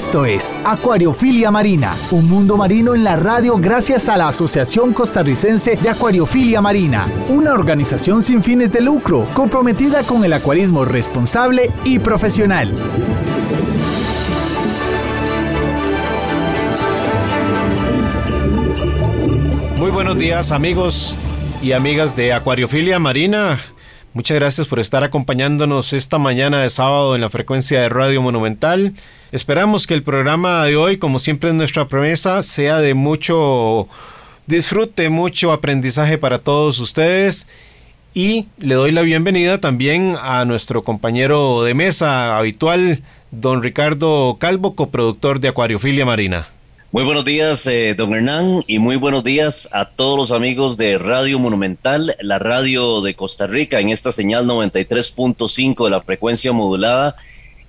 [0.00, 5.76] Esto es Acuariofilia Marina, un mundo marino en la radio gracias a la Asociación Costarricense
[5.76, 11.98] de Acuariofilia Marina, una organización sin fines de lucro comprometida con el acuarismo responsable y
[11.98, 12.72] profesional.
[19.76, 21.18] Muy buenos días amigos
[21.62, 23.60] y amigas de Acuariofilia Marina.
[24.12, 28.94] Muchas gracias por estar acompañándonos esta mañana de sábado en la frecuencia de Radio Monumental.
[29.30, 33.86] Esperamos que el programa de hoy, como siempre es nuestra promesa, sea de mucho
[34.48, 37.46] disfrute, mucho aprendizaje para todos ustedes.
[38.12, 44.74] Y le doy la bienvenida también a nuestro compañero de mesa habitual, don Ricardo Calvo,
[44.74, 46.48] coproductor de Acuariofilia Marina.
[46.92, 50.98] Muy buenos días, eh, don Hernán, y muy buenos días a todos los amigos de
[50.98, 57.14] Radio Monumental, la radio de Costa Rica, en esta señal 93.5 de la frecuencia modulada.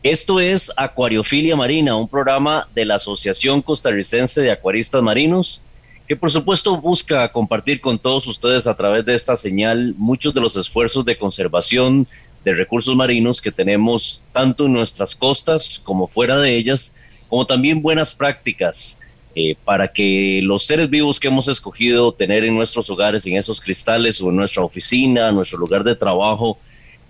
[0.01, 5.61] Esto es Acuariofilia Marina, un programa de la Asociación Costarricense de Acuaristas Marinos,
[6.07, 10.41] que por supuesto busca compartir con todos ustedes a través de esta señal muchos de
[10.41, 12.07] los esfuerzos de conservación
[12.43, 16.95] de recursos marinos que tenemos tanto en nuestras costas como fuera de ellas,
[17.29, 18.97] como también buenas prácticas
[19.33, 23.61] eh, para que los seres vivos que hemos escogido tener en nuestros hogares, en esos
[23.61, 26.57] cristales o en nuestra oficina, nuestro lugar de trabajo,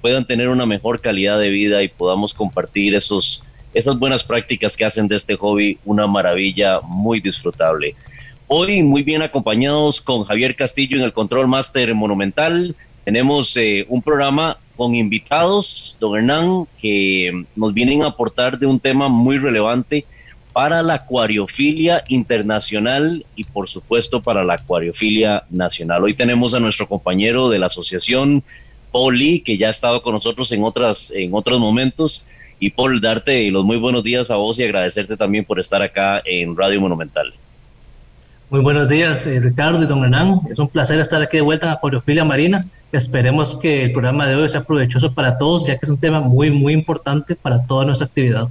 [0.02, 4.86] puedan tener una mejor calidad de vida y podamos compartir esos, esas buenas prácticas que
[4.86, 7.96] hacen de este hobby una maravilla muy disfrutable.
[8.46, 12.76] Hoy muy bien acompañados con Javier Castillo en el Control Master Monumental.
[13.04, 18.80] Tenemos eh, un programa con invitados, don Hernán, que nos vienen a aportar de un
[18.80, 20.06] tema muy relevante
[20.54, 26.04] para la acuariofilia internacional y por supuesto para la acuariofilia nacional.
[26.04, 28.44] Hoy tenemos a nuestro compañero de la asociación,
[28.92, 32.26] Paul Lee, que ya ha estado con nosotros en, otras, en otros momentos.
[32.60, 36.22] Y Paul, darte los muy buenos días a vos y agradecerte también por estar acá
[36.26, 37.34] en Radio Monumental.
[38.52, 40.42] Muy buenos días, eh, Ricardo y don Hernán.
[40.50, 42.66] Es un placer estar aquí de vuelta en Acuariofilia Marina.
[42.92, 46.20] Esperemos que el programa de hoy sea provechoso para todos, ya que es un tema
[46.20, 48.50] muy, muy importante para toda nuestra actividad.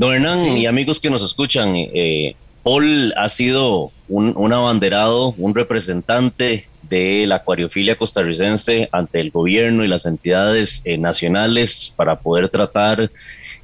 [0.00, 6.66] Don Hernán y amigos que nos escuchan, eh, Paul ha sido un, abanderado, un representante
[6.80, 13.10] de la acuariofilia costarricense ante el gobierno y las entidades eh, nacionales para poder tratar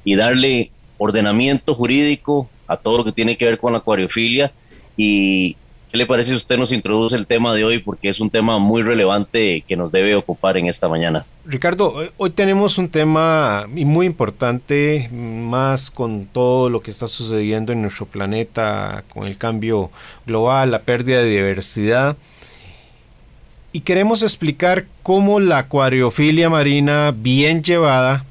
[0.03, 4.51] y darle ordenamiento jurídico a todo lo que tiene que ver con la acuariofilia
[4.95, 5.57] y
[5.89, 7.79] ¿Qué le parece si usted nos introduce el tema de hoy?
[7.79, 11.25] Porque es un tema muy relevante que nos debe ocupar en esta mañana.
[11.49, 17.81] Ricardo, hoy tenemos un tema muy importante, más con todo lo que está sucediendo en
[17.81, 19.89] nuestro planeta, con el cambio
[20.25, 22.17] global, la pérdida de diversidad.
[23.71, 28.25] Y queremos explicar cómo la acuariofilia marina bien llevada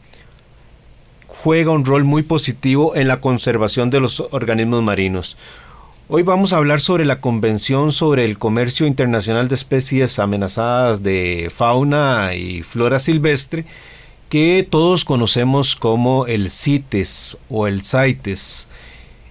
[1.26, 5.38] juega un rol muy positivo en la conservación de los organismos marinos.
[6.09, 11.50] Hoy vamos a hablar sobre la Convención sobre el Comercio Internacional de Especies Amenazadas de
[11.53, 13.65] Fauna y Flora Silvestre,
[14.28, 18.69] que todos conocemos como el CITES o el CITES,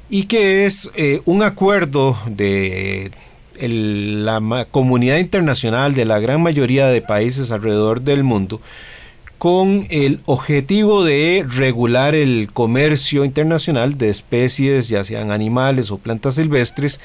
[0.09, 3.11] y que es eh, un acuerdo de
[3.57, 8.59] la comunidad internacional de la gran mayoría de países alrededor del mundo
[9.45, 16.33] con el objetivo de regular el comercio internacional de especies, ya sean animales o plantas
[16.33, 16.99] silvestres,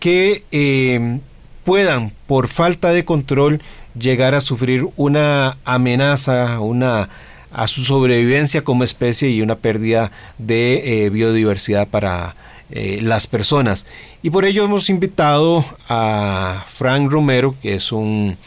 [0.00, 1.18] que eh,
[1.64, 3.60] puedan, por falta de control,
[3.94, 6.58] llegar a sufrir una amenaza,
[7.52, 12.36] a su sobrevivencia como especie y una pérdida de eh, biodiversidad para
[12.70, 13.84] eh, las personas.
[14.22, 18.38] Y por ello hemos invitado a Frank Romero, que es un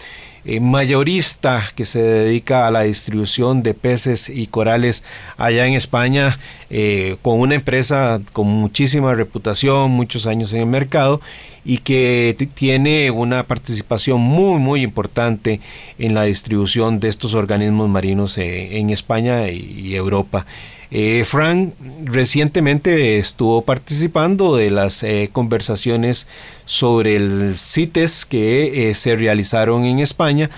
[0.52, 5.04] eh, mayorista que se dedica a la distribución de peces y corales
[5.38, 6.40] allá en España,
[6.72, 11.22] eh, con una empresa con muchísima reputación, muchos años en el mercado
[11.64, 15.62] y que tiene una participación muy muy importante
[16.00, 20.48] en la distribución de estos organismos marinos eh, en España y Europa.
[20.92, 26.28] Eh, Frank recientemente estuvo participando de las eh, conversaciones
[26.66, 30.50] sobre el CITES que eh, se realizaron en España,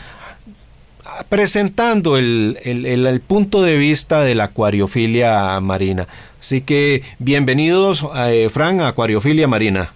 [1.27, 6.07] presentando el, el, punto de vista de la acuariofilia marina.
[6.39, 8.07] Así que bienvenidos,
[8.51, 9.91] Frank, a Acuariofilia Marina.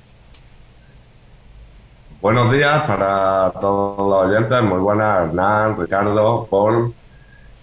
[2.22, 6.94] Buenos días para todos los oyentes, muy buenas, Hernán, Ricardo, Paul.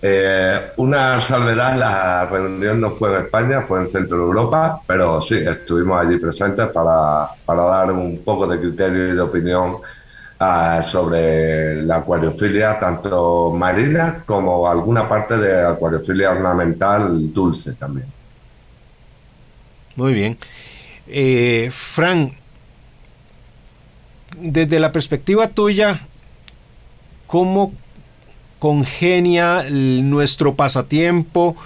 [0.04, 5.36] Eh, una salvedad, la reunión no fue en España, fue en Centro Europa, pero sí,
[5.36, 11.82] estuvimos allí presentes para, para dar un poco de criterio y de opinión uh, sobre
[11.82, 18.06] la acuariofilia, tanto marina como alguna parte de acuariofilia ornamental dulce también.
[19.94, 20.36] Muy bien.
[21.06, 22.32] Eh, Fran,
[24.36, 26.00] desde la perspectiva tuya,
[27.28, 27.72] ¿cómo
[28.62, 31.56] congenia nuestro pasatiempo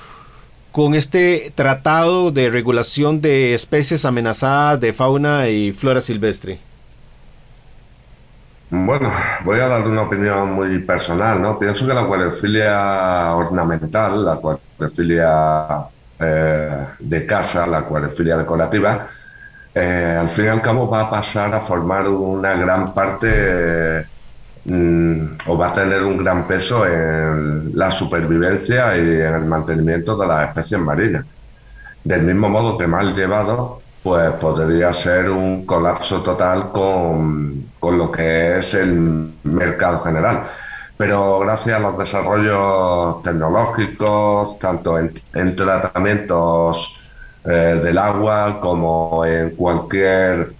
[0.73, 6.59] con este tratado de regulación de especies amenazadas de fauna y flora silvestre?
[8.71, 9.13] Bueno,
[9.45, 11.59] voy a dar una opinión muy personal, ¿no?
[11.59, 15.67] Pienso que la acuariofilia ornamental, la acuariofilia
[16.19, 19.07] eh, de casa, la acuariofilia decorativa,
[19.75, 24.16] eh, al fin y al cabo va a pasar a formar una gran parte
[24.69, 30.27] o va a tener un gran peso en la supervivencia y en el mantenimiento de
[30.27, 31.25] las especies marinas.
[32.03, 38.11] Del mismo modo que mal llevado, pues podría ser un colapso total con, con lo
[38.11, 40.45] que es el mercado general.
[40.97, 47.01] Pero gracias a los desarrollos tecnológicos, tanto en, tratamientos
[47.45, 50.53] eh, del agua como en cualquier,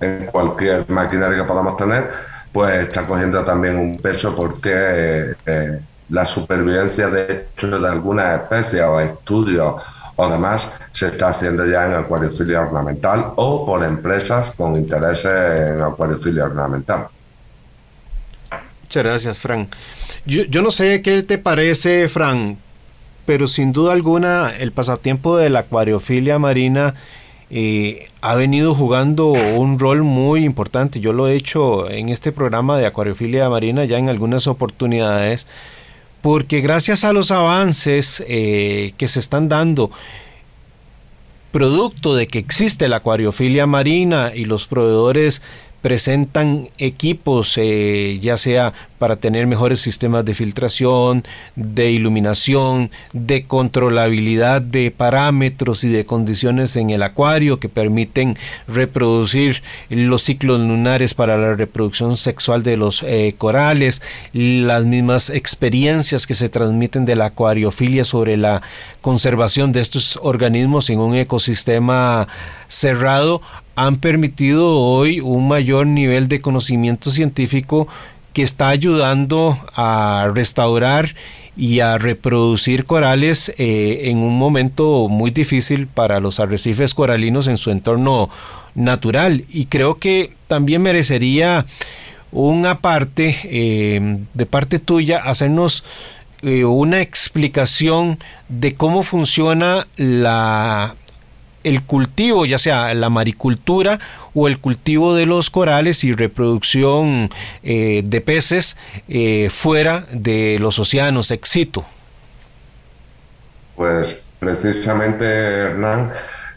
[0.00, 2.10] en cualquier maquinaria que podamos tener,
[2.54, 8.82] pues está cogiendo también un peso porque eh, la supervivencia de hecho de algunas especies
[8.82, 9.82] o estudios
[10.14, 15.32] o demás se está haciendo ya en acuariofilia ornamental o por empresas con intereses
[15.72, 17.08] en acuariofilia ornamental.
[18.82, 19.66] Muchas gracias, Fran.
[20.24, 22.56] Yo, yo no sé qué te parece, Fran,
[23.26, 26.94] pero sin duda alguna el pasatiempo de la acuariofilia marina
[27.50, 31.00] eh, ha venido jugando un rol muy importante.
[31.00, 35.46] Yo lo he hecho en este programa de acuariofilia marina ya en algunas oportunidades,
[36.22, 39.90] porque gracias a los avances eh, que se están dando,
[41.52, 45.40] producto de que existe la acuariofilia marina y los proveedores
[45.84, 51.24] presentan equipos, eh, ya sea para tener mejores sistemas de filtración,
[51.56, 59.62] de iluminación, de controlabilidad de parámetros y de condiciones en el acuario que permiten reproducir
[59.90, 64.00] los ciclos lunares para la reproducción sexual de los eh, corales,
[64.32, 68.62] las mismas experiencias que se transmiten de la acuariofilia sobre la
[69.02, 72.26] conservación de estos organismos en un ecosistema
[72.68, 73.42] cerrado
[73.76, 77.88] han permitido hoy un mayor nivel de conocimiento científico
[78.32, 81.14] que está ayudando a restaurar
[81.56, 87.58] y a reproducir corales eh, en un momento muy difícil para los arrecifes coralinos en
[87.58, 88.28] su entorno
[88.74, 89.44] natural.
[89.48, 91.66] Y creo que también merecería
[92.32, 95.84] una parte eh, de parte tuya hacernos
[96.42, 98.18] eh, una explicación
[98.48, 100.96] de cómo funciona la
[101.64, 103.98] el cultivo, ya sea la maricultura
[104.34, 107.28] o el cultivo de los corales y reproducción
[107.62, 108.76] eh, de peces
[109.08, 111.84] eh, fuera de los océanos, éxito.
[113.74, 116.12] Pues precisamente, Hernán,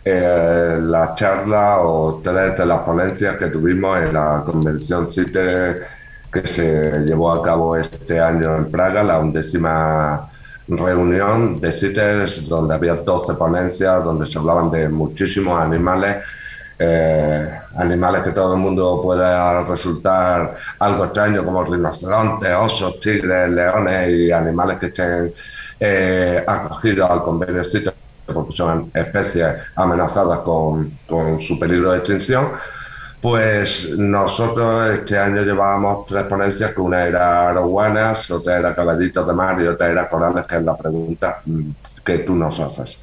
[0.06, 5.76] eh, la charla o tres de las ponencias que tuvimos en la convención CITE
[6.32, 10.30] que se llevó a cabo este año en Praga, la undécima
[10.68, 16.24] reunión de CITES donde había 12 ponencias, donde se hablaban de muchísimos animales,
[16.80, 24.10] eh, animales que todo el mundo pueda resultar algo extraño, como rinocerontes, osos, tigres, leones
[24.10, 25.34] y animales que estén
[25.80, 27.94] eh, acogidos al convenio CITES
[28.26, 32.52] porque son especies amenazadas con, con su peligro de extinción
[33.22, 39.34] pues nosotros este año llevábamos tres ponencias, que una era aroguanas, otra era caballitos de
[39.34, 41.70] mar y otra era corales, que es la pregunta mm,
[42.06, 43.00] que tú nos haces.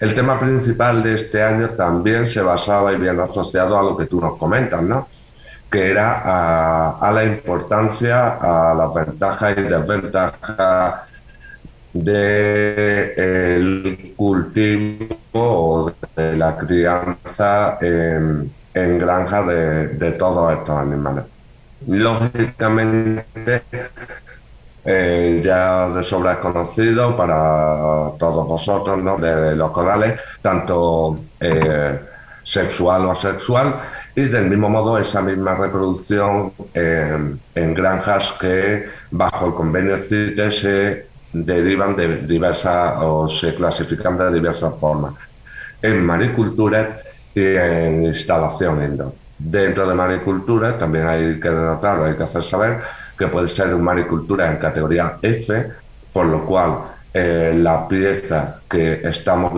[0.00, 4.06] El tema principal de este año también se basaba y bien asociado a lo que
[4.06, 5.08] tú nos comentas, ¿no?
[5.74, 11.00] que era a, la importancia, a las ventajas y desventajas
[11.92, 12.94] del
[14.16, 21.24] cultivo o de la crianza en en granja de, todos estos animales.
[21.86, 23.62] Lógicamente,
[24.84, 29.16] eh, ya de sobra es conocido para todos vosotros, ¿no?
[29.16, 32.00] de los corales, tanto eh,
[32.42, 33.76] sexual o asexual,
[34.14, 41.06] y del mismo modo esa misma reproducción en granjas que bajo el convenio CITES se
[41.32, 45.14] derivan de diversas o se clasifican de diversas formas.
[45.82, 47.00] En maricultura
[47.34, 49.12] y en instalación indoor.
[49.38, 52.80] Dentro de maricultura también hay que denotarlo, hay que hacer saber
[53.18, 55.70] que puede ser maricultura en categoría F,
[56.12, 56.78] por lo cual
[57.12, 59.52] eh, la pieza que estamos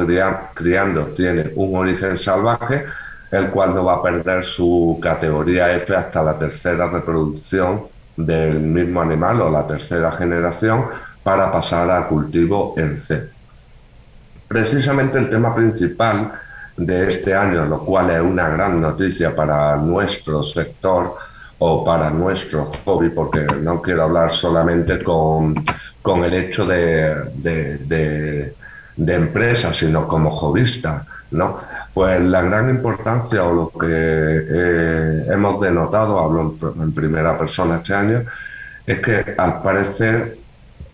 [0.55, 2.85] criando tiene un origen salvaje,
[3.31, 7.83] el cual no va a perder su categoría F hasta la tercera reproducción
[8.17, 10.87] del mismo animal o la tercera generación
[11.23, 13.29] para pasar al cultivo en C.
[14.49, 16.33] Precisamente el tema principal
[16.77, 21.17] de este año, lo cual es una gran noticia para nuestro sector
[21.59, 25.65] o para nuestro hobby, porque no quiero hablar solamente con,
[26.03, 28.55] con el hecho de, de,
[29.15, 31.59] empresa, sino como hobbyista, ¿no?
[31.95, 37.95] Pues la gran importancia o lo que eh, hemos denotado, hablo en primera persona este
[37.95, 38.25] año,
[38.87, 40.37] es que al parecer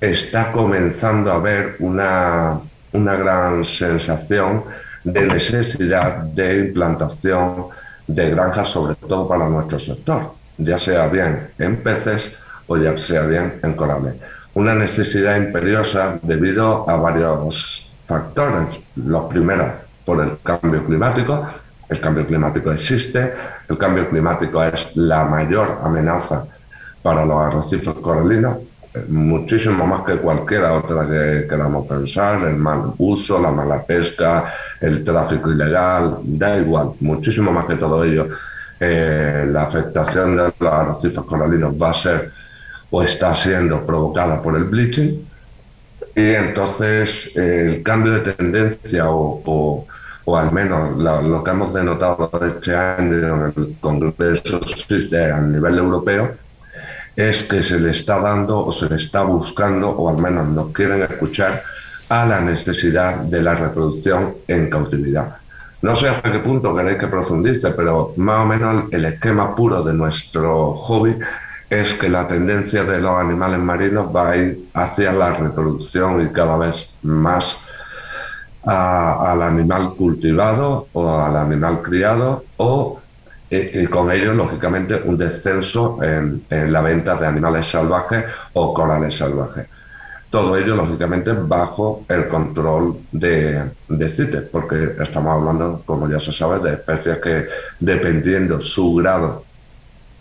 [0.01, 2.61] está comenzando a haber una,
[2.93, 4.65] una gran sensación
[5.05, 7.67] de necesidad de implantación
[8.07, 13.23] de granjas, sobre todo para nuestro sector, ya sea bien en peces o ya sea
[13.23, 14.15] bien en corales.
[14.55, 18.81] Una necesidad imperiosa debido a varios factores.
[18.97, 19.73] Los primeros,
[20.05, 21.47] por el cambio climático.
[21.89, 23.35] El cambio climático existe,
[23.69, 26.47] el cambio climático es la mayor amenaza
[27.03, 28.59] para los arrecifes coralinos,
[29.09, 35.03] muchísimo más que cualquier otra que queramos pensar, el mal uso, la mala pesca, el
[35.03, 38.29] tráfico ilegal, da igual, muchísimo más que todo ello.
[38.79, 42.33] Eh, la afectación de los arrecifes coralinos va a ser
[42.91, 45.25] o está siendo provocada por el bleaching
[46.15, 49.87] y entonces el cambio de tendencia o,
[50.25, 56.33] o, al menos lo que hemos denotado este año en el Congreso a nivel europeo
[57.17, 60.73] es que se le está dando o se le está buscando, o al menos nos
[60.73, 61.63] quieren escuchar,
[62.09, 65.37] a la necesidad de la reproducción en cautividad.
[65.83, 69.83] No sé hasta qué punto queréis que profundice, pero más o menos el esquema puro
[69.83, 71.19] de nuestro hobby
[71.69, 76.29] es que la tendencia de los animales marinos va a ir hacia la reproducción y
[76.29, 77.57] cada vez más
[78.63, 83.02] al animal cultivado o al animal criado o
[83.55, 89.67] y, con ello, lógicamente, un descenso en, la venta de animales salvajes o corales salvajes.
[90.31, 96.33] Todo ello, lógicamente, bajo el control de, de CITES, porque estamos hablando, como ya se
[96.33, 97.47] sabe, de especies que,
[97.79, 99.45] dependiendo su grado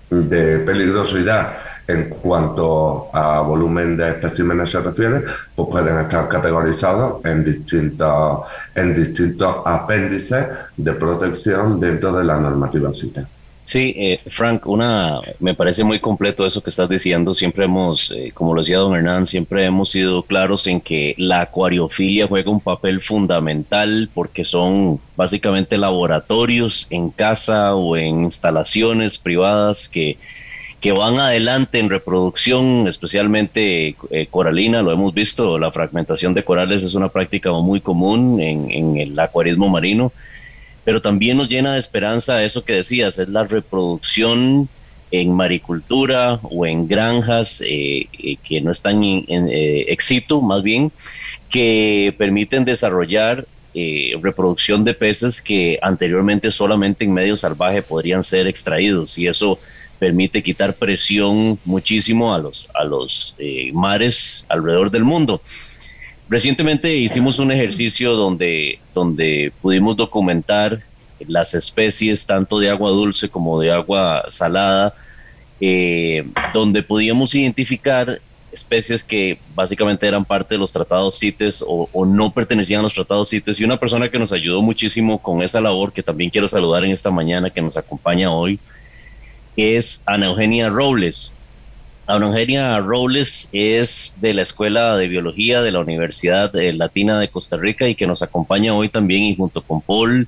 [0.09, 1.53] de peligrosidad
[1.87, 5.23] en cuanto a volumen de especímenes se refiere,
[5.55, 8.41] pues pueden estar categorizados en distintos,
[8.75, 10.47] en distintos apéndices
[10.77, 13.25] de protección dentro de la normativa CITES.
[13.63, 17.33] Sí, eh, Frank, una, me parece muy completo eso que estás diciendo.
[17.33, 21.41] Siempre hemos, eh, como lo decía don Hernán, siempre hemos sido claros en que la
[21.41, 29.87] acuariofilia juega un papel fundamental porque son básicamente laboratorios en casa o en instalaciones privadas
[29.87, 30.17] que,
[30.81, 36.81] que van adelante en reproducción, especialmente eh, coralina, lo hemos visto, la fragmentación de corales
[36.81, 40.11] es una práctica muy común en, el acuarismo marino
[40.83, 44.67] pero también nos llena de esperanza eso que decías, es la reproducción
[45.11, 50.91] en maricultura o en granjas eh, eh, que no están en, éxito, más bien,
[51.51, 53.45] que permiten desarrollar
[54.21, 59.59] reproducción de peces que anteriormente solamente en medio salvaje podrían ser extraídos y eso
[60.01, 63.35] permite quitar presión muchísimo a los, a los
[63.71, 65.43] mares alrededor del mundo.
[66.27, 70.81] Recientemente hicimos un ejercicio donde, donde pudimos documentar
[71.27, 74.95] las especies tanto de agua dulce como de agua salada,
[75.59, 78.19] eh, donde podíamos identificar
[78.51, 83.29] especies que básicamente eran parte de los tratados CITES o, no pertenecían a los tratados
[83.29, 83.59] CITES.
[83.59, 86.89] Y una persona que nos ayudó muchísimo con esa labor, que también quiero saludar en
[86.89, 88.59] esta mañana, que nos acompaña hoy,
[89.61, 91.35] es Ana Eugenia Robles.
[92.07, 97.29] Ana Eugenia Robles es de la Escuela de Biología de la Universidad eh, Latina de
[97.29, 100.27] Costa Rica y que nos acompaña hoy también y junto con Paul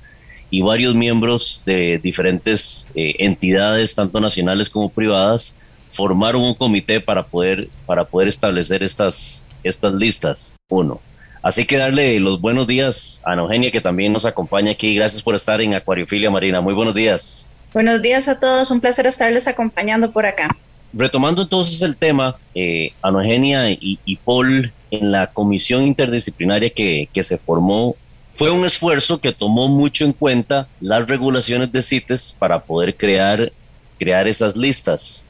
[0.50, 5.56] y varios miembros de diferentes eh, entidades, tanto nacionales como privadas,
[5.90, 10.56] formaron un comité para poder, para poder establecer estas, estas listas.
[10.68, 11.00] Uno.
[11.42, 14.94] Así que darle los buenos días a Ana Eugenia, que también nos acompaña aquí.
[14.94, 16.60] Gracias por estar en Acuariofilia Marina.
[16.60, 17.53] Muy buenos días.
[17.74, 18.70] Buenos días a todos.
[18.70, 20.48] Un placer estarles acompañando por acá
[20.96, 27.96] retomando entonces el tema, eh, Eugenia y, Paul, en la comisión interdisciplinaria que, se formó,
[28.34, 33.52] fue un esfuerzo que tomó mucho en cuenta las regulaciones de CITES para poder crear,
[33.98, 35.26] crear esas listas.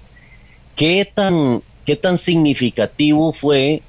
[0.77, 3.83] ¿Qué tan, ¿Qué tan significativo fue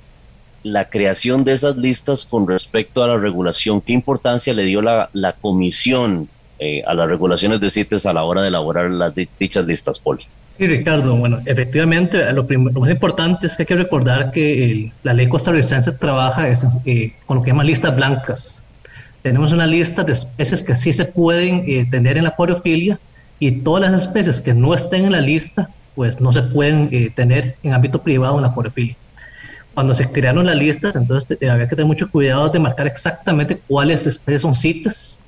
[0.63, 3.81] la creación de esas listas con respecto a la regulación?
[3.81, 8.41] ¿Qué importancia le dio la, comisión eh, a las regulaciones de CITES a la hora
[8.41, 10.19] de elaborar las dichas listas, Paul?
[10.57, 12.45] Sí, Ricardo, bueno, efectivamente, lo,
[12.79, 16.47] más importante es que hay que recordar que la ley costarricense trabaja
[16.85, 18.65] eh, con lo que llaman listas blancas.
[19.21, 22.99] Tenemos una lista de especies que sí se pueden eh, tener en la acuariofilia
[23.37, 27.11] y todas las especies que no estén en la lista, pues no se pueden eh,
[27.13, 28.95] tener en ámbito privado en la acuariofilia.
[29.73, 34.07] Cuando se crearon las listas, entonces había que tener mucho cuidado de marcar exactamente cuáles
[34.07, 35.19] especies son citas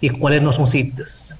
[0.00, 1.38] y cuáles no son citas.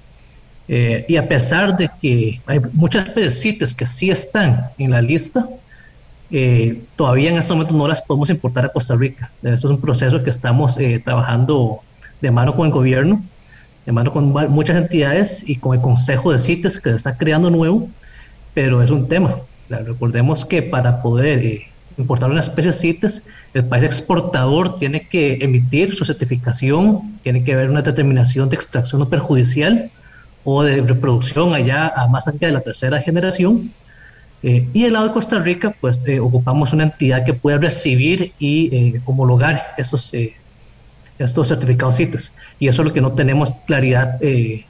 [0.69, 5.49] Eh, y a pesar de que hay muchas especies que sí están en la lista,
[6.31, 9.31] eh, todavía en este momento no las podemos importar a Costa Rica.
[9.43, 11.81] Eso es un proceso que estamos eh, trabajando
[12.21, 13.23] de mano con el gobierno,
[13.85, 17.51] de mano con muchas entidades y con el Consejo de CITES que se está creando
[17.51, 17.89] nuevo,
[18.55, 19.39] pero es un tema.
[19.69, 21.63] Recordemos que para poder
[21.99, 23.23] importar una especie CITES,
[23.55, 29.01] el país exportador tiene que emitir su certificación, tiene que haber una determinación de extracción
[29.01, 29.91] no perjudicial
[30.45, 33.73] o de reproducción allá más allá de la tercera generación.
[34.43, 38.33] Eh, y el lado de Costa Rica, pues eh, ocupamos una entidad que puede recibir
[38.39, 40.13] y eh, homologar esos,
[41.19, 42.33] estos certificados CITES.
[42.61, 44.21] Y eso es lo que no tenemos claridad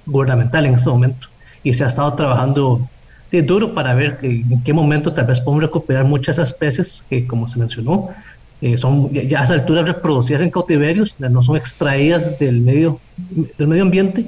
[0.06, 1.28] gubernamental en este momento.
[1.62, 2.88] Y se ha estado trabajando
[3.30, 7.48] de duro para ver en qué momento tal vez podemos recuperar muchas especies que, como
[7.48, 8.08] se mencionó,
[8.76, 13.00] son ya a esa altura reproducidas en cautiverios, no son extraídas del medio,
[13.58, 14.26] del medio ambiente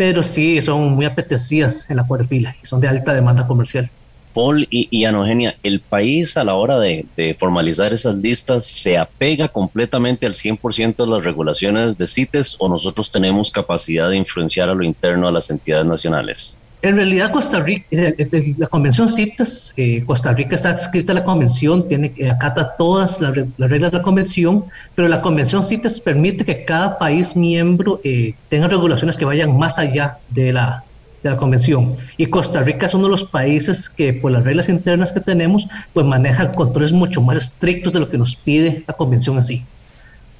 [0.00, 3.90] pero sí son muy apetecidas en la cuadrifila y son de alta demanda comercial.
[4.32, 8.96] Paul y, y Anogenia, ¿el país a la hora de, de, formalizar esas listas se
[8.96, 14.70] apega completamente al 100% de las regulaciones de CITES o nosotros tenemos capacidad de influenciar
[14.70, 16.56] a lo interno a las entidades nacionales?
[16.82, 21.16] En realidad, Costa Rica, eh, eh, la Convención CITES, eh, Costa Rica está adscrita a
[21.16, 26.44] la Convención, tiene, acata todas las, reglas de la Convención, pero la Convención CITES permite
[26.44, 28.00] que cada país miembro
[28.48, 30.84] tenga regulaciones que vayan más allá de la,
[31.22, 31.96] de la Convención.
[32.16, 35.68] Y Costa Rica es uno de los países que, por las reglas internas que tenemos,
[35.92, 39.64] pues maneja controles mucho más estrictos de lo que nos pide la Convención así.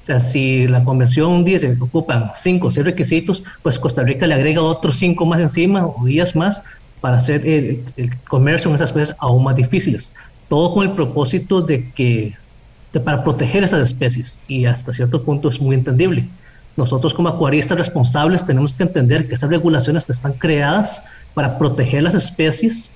[0.01, 4.25] O sea, si la convención dice que ocupan cinco o seis requisitos, pues Costa Rica
[4.25, 6.63] le agrega otros cinco más encima o días más
[7.01, 7.83] para hacer el,
[8.27, 10.11] comercio en esas especies aún más difíciles.
[10.47, 12.33] Todo con el propósito de que,
[13.03, 16.27] para proteger esas especies y hasta cierto punto es muy entendible.
[16.75, 21.03] Nosotros como acuaristas responsables tenemos que entender que estas regulaciones están creadas
[21.35, 22.89] para proteger las especies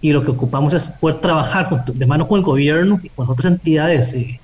[0.00, 3.52] y lo que ocupamos es poder trabajar de mano con el gobierno y con otras
[3.52, 4.40] entidades eh,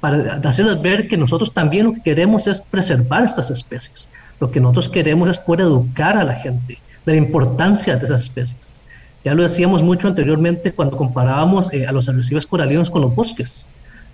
[0.00, 4.10] para hacerles ver que nosotros también lo que queremos es preservar estas especies.
[4.40, 8.22] Lo que nosotros queremos es poder educar a la gente de la importancia de esas
[8.22, 8.76] especies.
[9.24, 13.66] Ya lo decíamos mucho anteriormente cuando comparábamos eh, a los arrecifes coralinos con los bosques.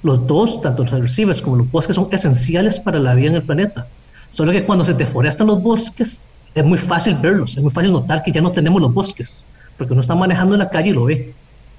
[0.02, 3.42] Los dos, tanto los arrecifes como los bosques, son esenciales para la vida en el
[3.42, 3.86] planeta.
[4.30, 8.22] Solo que cuando se deforestan los bosques, es muy fácil verlos, es muy fácil notar
[8.22, 11.04] que ya no tenemos los bosques, porque uno está manejando en la calle y lo
[11.04, 11.34] ve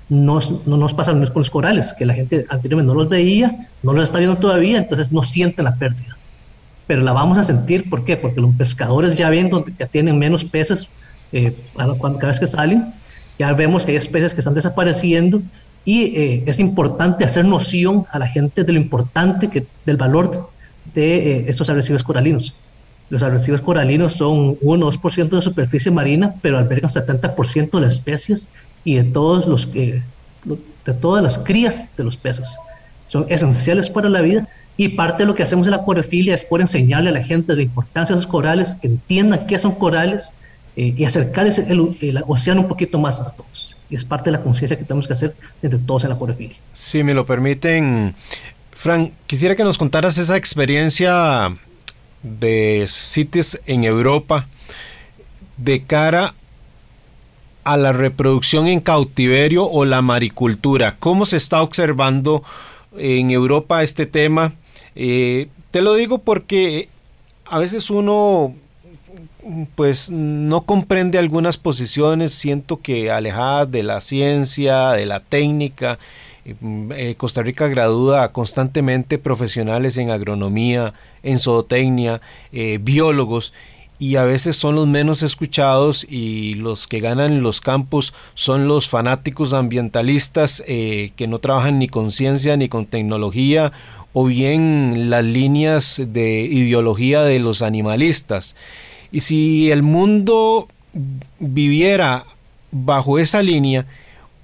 [0.10, 3.10] no, no nos pasa lo mismo con los corales, que la gente anteriormente no los
[3.10, 6.18] veía, no los está viendo todavía, entonces no sienten la pérdida.
[6.88, 8.18] Pero la vamos a sentir, ¿por qué?
[8.18, 10.90] Porque los pescadores ya ven donde ya tienen menos peces
[11.32, 12.94] eh, cuando, cada vez que salen,
[13.40, 15.42] ya vemos que hay especies que están desapareciendo
[15.86, 20.50] y eh, es importante hacer noción a la gente de lo importante que, del valor
[20.94, 22.56] de eh, estos arrecifes coralinos.
[23.10, 28.50] Los arrecifes coralinos son 1 2% de superficie marina, pero albergan 70% de las especies
[28.84, 30.02] y de todos los que
[30.86, 32.58] de todas las crías de los peces.
[33.08, 36.44] Son esenciales para la vida y parte de lo que hacemos en la acuariofilia es
[36.44, 40.34] por enseñarle a la gente la importancia de esos corales, que entiendan qué son corales
[40.76, 43.78] eh, y acercarles el, el, océano un poquito más a todos.
[43.90, 46.58] Y es parte de la conciencia que tenemos que hacer entre todos en la acuariofilia.
[46.72, 48.16] Si me lo permiten,
[48.72, 51.56] Fran, quisiera que nos contaras esa experiencia
[52.24, 54.48] de CITES en Europa
[55.58, 56.34] de cara
[57.64, 60.98] a la reproducción en cautiverio o la maricultura.
[61.00, 62.44] ¿Cómo se está observando
[62.98, 64.54] en Europa este tema?
[64.96, 66.90] Eh, te lo digo porque
[67.46, 68.54] a veces uno
[69.76, 76.00] pues no comprende algunas posiciones, siento que alejadas de la ciencia, de la técnica.
[76.46, 82.22] Eh, Costa Rica gradúa constantemente profesionales en agronomía, en zootecnia,
[82.52, 83.54] eh, biólogos
[84.04, 88.90] y a veces son los menos escuchados y los que ganan los campos son los
[88.90, 93.72] fanáticos ambientalistas eh, que no trabajan ni con ciencia ni con tecnología
[94.12, 98.58] o bien las líneas de ideología de los animalistas.
[99.14, 100.68] Y si el mundo
[101.40, 102.26] viviera
[102.72, 103.86] bajo esa línea,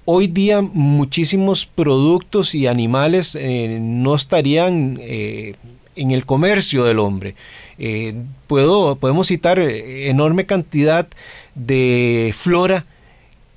[0.06, 5.56] hoy día muchísimos productos y animales eh, no estarían eh,
[5.96, 7.34] en el comercio del hombre.
[7.78, 8.14] Eh,
[8.46, 11.06] puedo, podemos citar eh, enorme cantidad
[11.54, 12.84] de flora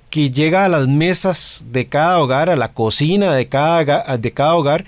[0.10, 4.56] que llega a las mesas de cada hogar, a la cocina de cada, de cada
[4.56, 4.86] hogar,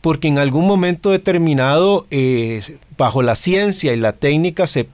[0.00, 4.88] porque en algún momento determinado, eh, bajo la ciencia y la técnica, se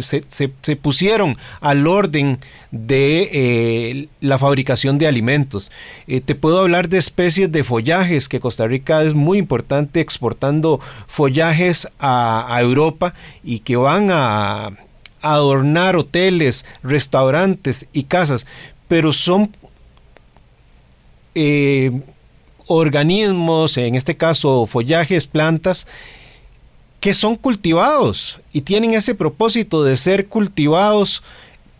[0.00, 2.38] se, pusieron al orden
[2.70, 5.70] de eh, la fabricación de alimentos.
[6.06, 10.80] Eh, te puedo hablar de especies de follajes, que Costa Rica es muy importante exportando
[11.06, 14.72] follajes a, Europa y que van a,
[15.20, 18.46] adornar hoteles, restaurantes y casas,
[18.88, 19.56] pero son
[21.34, 21.90] eh,
[22.66, 25.86] organismos, en este caso follajes, plantas,
[27.04, 31.22] que son cultivados y tienen ese propósito de ser cultivados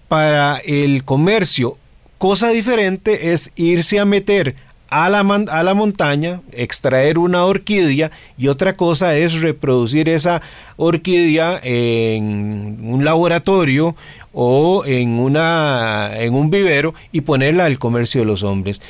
[0.07, 1.79] para el comercio.
[2.19, 4.55] Cosa diferente es irse a meter
[4.91, 10.43] a la, a la, montaña, extraer una orquídea y otra cosa es reproducir esa
[10.77, 13.97] orquídea en un laboratorio
[14.35, 18.83] o en, una, en un vivero y ponerla al comercio de los hombres.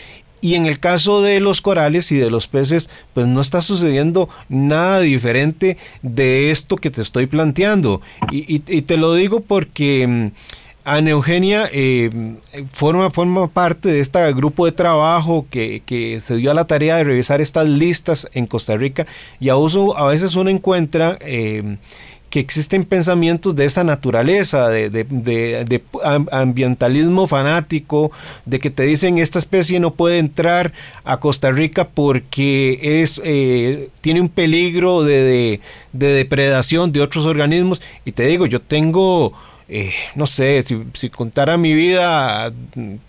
[0.45, 4.29] Y en el caso de los corales y de los peces, pues no está sucediendo
[4.51, 8.03] nada diferente de esto que te estoy planteando.
[8.31, 10.07] Y, te lo digo porque...
[10.07, 10.27] Mm,
[10.87, 12.11] Ana Eugenia eh,
[12.75, 16.97] forma, forma parte de este grupo de trabajo que, que, se dio a la tarea
[16.97, 19.07] de revisar estas listas en Costa Rica
[19.41, 21.79] y a, uso, a veces uno encuentra eh,
[22.35, 25.83] que existen pensamientos de esa naturaleza, de,
[26.33, 28.11] ambientalismo fanático,
[28.44, 30.73] de que te dicen esta especie no puede entrar
[31.05, 35.61] a Costa Rica porque es, eh, tiene un peligro de,
[35.92, 37.81] depredación de otros organismos.
[38.05, 39.33] Y te digo, yo tengo...
[39.66, 42.53] Eh, no sé, si, si, contara mi vida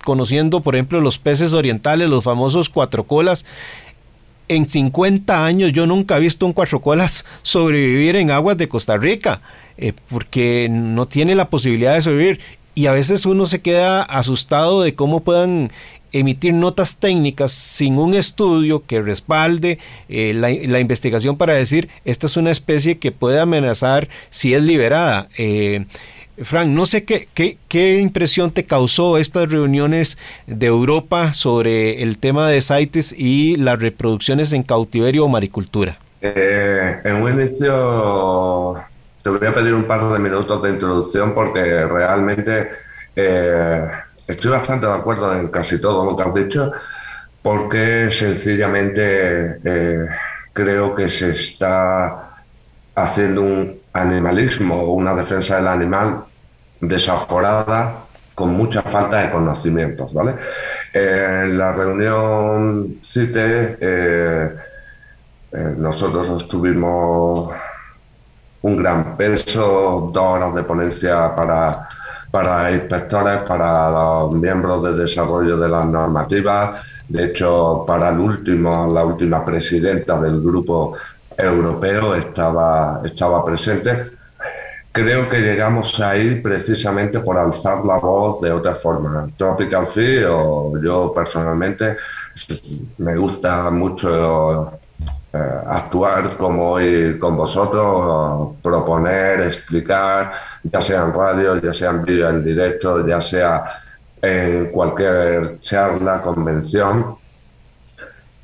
[0.06, 3.44] conociendo, por ejemplo, los peces orientales, los famosos cuatro colas,
[4.48, 8.98] en 50 años yo nunca he visto un cuatro colas sobrevivir en aguas de Costa
[8.98, 9.42] Rica,
[9.78, 12.40] eh, porque no tiene la posibilidad de sobrevivir.
[12.78, 15.72] Y a veces uno se queda asustado de cómo puedan
[16.12, 22.38] emitir notas técnicas sin un estudio que respalde eh, la, investigación para decir esta es
[22.38, 25.28] una especie que puede amenazar si es liberada.
[25.38, 25.86] Eh,
[26.44, 27.28] Frank, no sé qué,
[27.68, 30.18] qué, impresión te causó estas reuniones
[30.48, 35.98] de Europa sobre el tema de CITES y las reproducciones en cautiverio o maricultura.
[36.22, 38.76] Eh, en un inicio
[39.22, 42.68] te voy a pedir un par de minutos de introducción porque realmente
[43.16, 43.90] eh,
[44.28, 46.72] estoy bastante de acuerdo en casi todo lo que has dicho
[47.42, 50.08] porque sencillamente eh,
[50.52, 52.44] creo que se está
[52.96, 56.26] haciendo un animalismo una defensa del animal
[56.82, 57.96] desaforada
[58.36, 60.36] con mucha falta de conocimientos, ¿vale?
[60.94, 64.56] En la reunión CITE eh,
[65.54, 67.50] eh, nosotros tuvimos
[68.62, 71.88] un gran peso, dos horas de ponencia para,
[72.30, 78.92] para inspectores, para los miembros de desarrollo de las normativas, de hecho, para el último,
[78.92, 80.98] la última presidenta del grupo
[81.38, 84.04] europeo estaba, estaba presente.
[84.92, 89.28] Creo que llegamos ahí precisamente por alzar la voz de otra forma.
[89.36, 91.98] Tropical Free o yo personalmente
[92.98, 94.80] me gusta mucho
[95.34, 100.32] eh, actuar como hoy con vosotros, proponer, explicar,
[100.64, 103.66] ya sea en radio, ya sea en vídeo en directo, ya sea
[104.22, 107.18] en cualquier charla, convención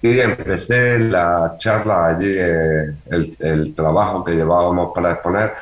[0.01, 2.93] y empecé la charla allí, eh,
[3.39, 5.53] el, trabajo que llevábamos para exponer,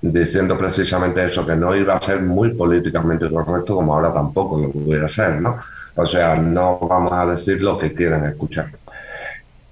[0.00, 4.70] diciendo precisamente eso, que no iba a ser muy políticamente correcto como ahora tampoco lo
[4.70, 5.58] pudiera ser, ¿no?
[5.96, 8.70] O sea, no vamos a decir lo que quieren escuchar.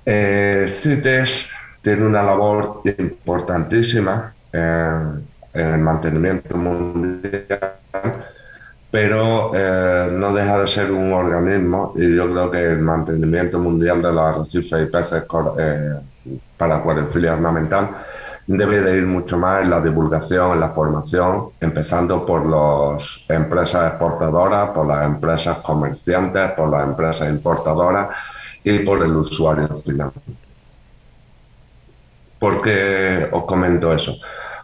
[0.04, 7.76] Eh, CITES tiene una labor importantísima en el mantenimiento mundial
[8.96, 14.00] pero eh, no deja de ser un organismo y yo creo que el mantenimiento mundial
[14.00, 15.22] de los arrecifes y peces
[15.58, 15.96] eh,
[16.56, 17.90] para acuariofilia ornamental
[18.46, 23.90] debe de ir mucho más en la divulgación, en la formación, empezando por las empresas
[23.90, 28.16] exportadoras, por las empresas comerciantes, por las empresas importadoras
[28.64, 30.10] y por el usuario final.
[32.38, 34.16] ¿Por qué os comento eso?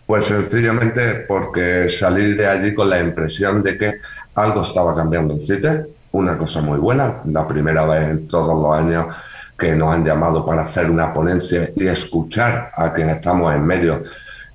[0.07, 4.01] Pues sencillamente porque salí de allí con la impresión de que
[4.35, 8.75] algo estaba cambiando en CITE, una cosa muy buena, la primera vez en todos los
[8.75, 9.15] años
[9.59, 14.03] que nos han llamado para hacer una ponencia y escuchar a quienes estamos en medio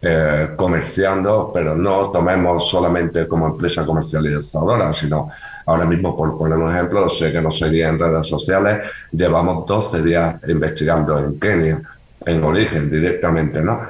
[0.01, 5.29] eh, comerciando, pero no tomemos solamente como empresa comercializadora, sino
[5.65, 10.03] ahora mismo, por poner un ejemplo, sé que nos seguía en redes sociales, llevamos 12
[10.03, 11.81] días investigando en Kenia
[12.27, 13.81] en origen directamente, ¿no?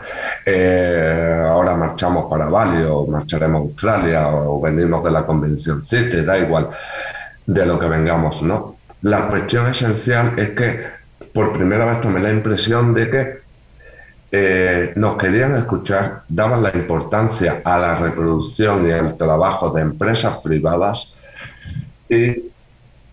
[0.46, 6.22] Eh, ahora marchamos para Bali o marcharemos a Australia o venimos de la Convención CITE,
[6.24, 6.70] da igual.
[7.46, 8.76] de lo que vengamos, ¿no?
[9.04, 10.86] La cuestión esencial es que
[11.32, 13.38] por primera vez tomé la impresión de que
[14.32, 20.40] eh, nos querían escuchar, daban la importancia a la reproducción y al trabajo de empresas
[20.40, 21.18] privadas
[22.10, 22.52] y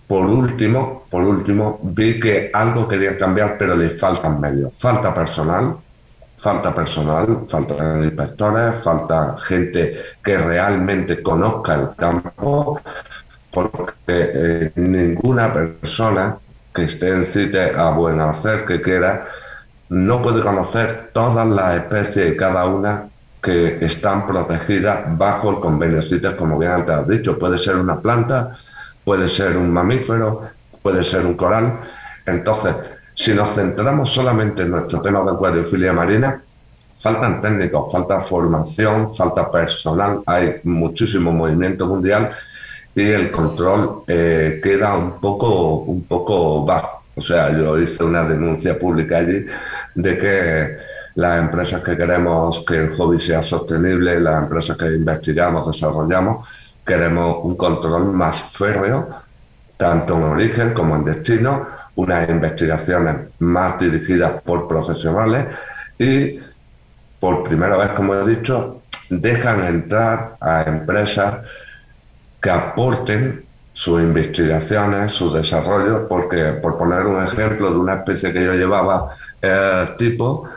[0.07, 4.77] por último, por último, vi que algo querían cambiar, pero le faltan medios.
[4.79, 5.77] Falta personal,
[6.37, 12.81] falta personal, faltan inspectores, falta gente que realmente conozca el campo,
[13.51, 16.37] porque eh, ninguna persona
[16.75, 19.27] que esté en CITE a buen hacer, que quiera,
[19.88, 23.09] no puede conocer todas las especies y cada una
[23.43, 27.38] que están protegidas bajo el convenio CITES, como bien antes has dicho.
[27.38, 28.57] Puede ser una planta,
[29.05, 30.43] puede ser un mamífero,
[30.83, 31.81] puede ser un coral.
[32.27, 32.75] Entonces,
[33.12, 36.43] si nos centramos solamente en nuestro tema de acuariofilia marina,
[36.95, 42.31] faltan técnicos, falta formación, falta personal, hay muchísimo movimiento mundial
[42.95, 47.03] y el control eh, queda un poco, un poco bajo.
[47.17, 49.47] O sea, yo hice una denuncia pública allí
[49.95, 50.77] de que
[51.17, 56.47] las empresas que queremos que el hobby sea sostenible, las empresas que investigamos, desarrollamos,
[56.85, 59.09] queremos un control más férreo,
[59.77, 61.66] tanto en origen como en destino,
[61.97, 65.47] unas investigaciones más dirigidas por profesionales
[65.99, 66.38] y
[67.18, 71.38] por primera vez, como he dicho, dejan entrar a empresas
[72.40, 78.44] que aporten sus investigaciones, su desarrollo, porque por poner un ejemplo de una especie que
[78.44, 79.11] yo llevaba
[79.42, 80.49] eh, tipo,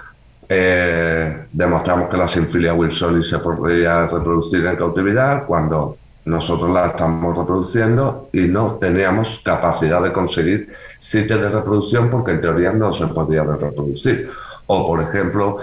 [0.48, 7.36] eh, demostramos que la sinfilia wilsoni se podría reproducir en cautividad cuando nosotros la estamos
[7.38, 13.08] reproduciendo y no teníamos capacidad de conseguir sitios de reproducción porque en teoría no se
[13.08, 14.30] podía reproducir.
[14.68, 15.58] O, por ejemplo,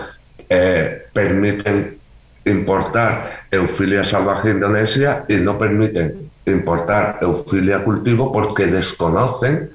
[0.48, 1.98] eh, permiten
[2.46, 9.70] importar eufilia salvaje Indonesia y no permiten importar eufilia cultivo porque desconocen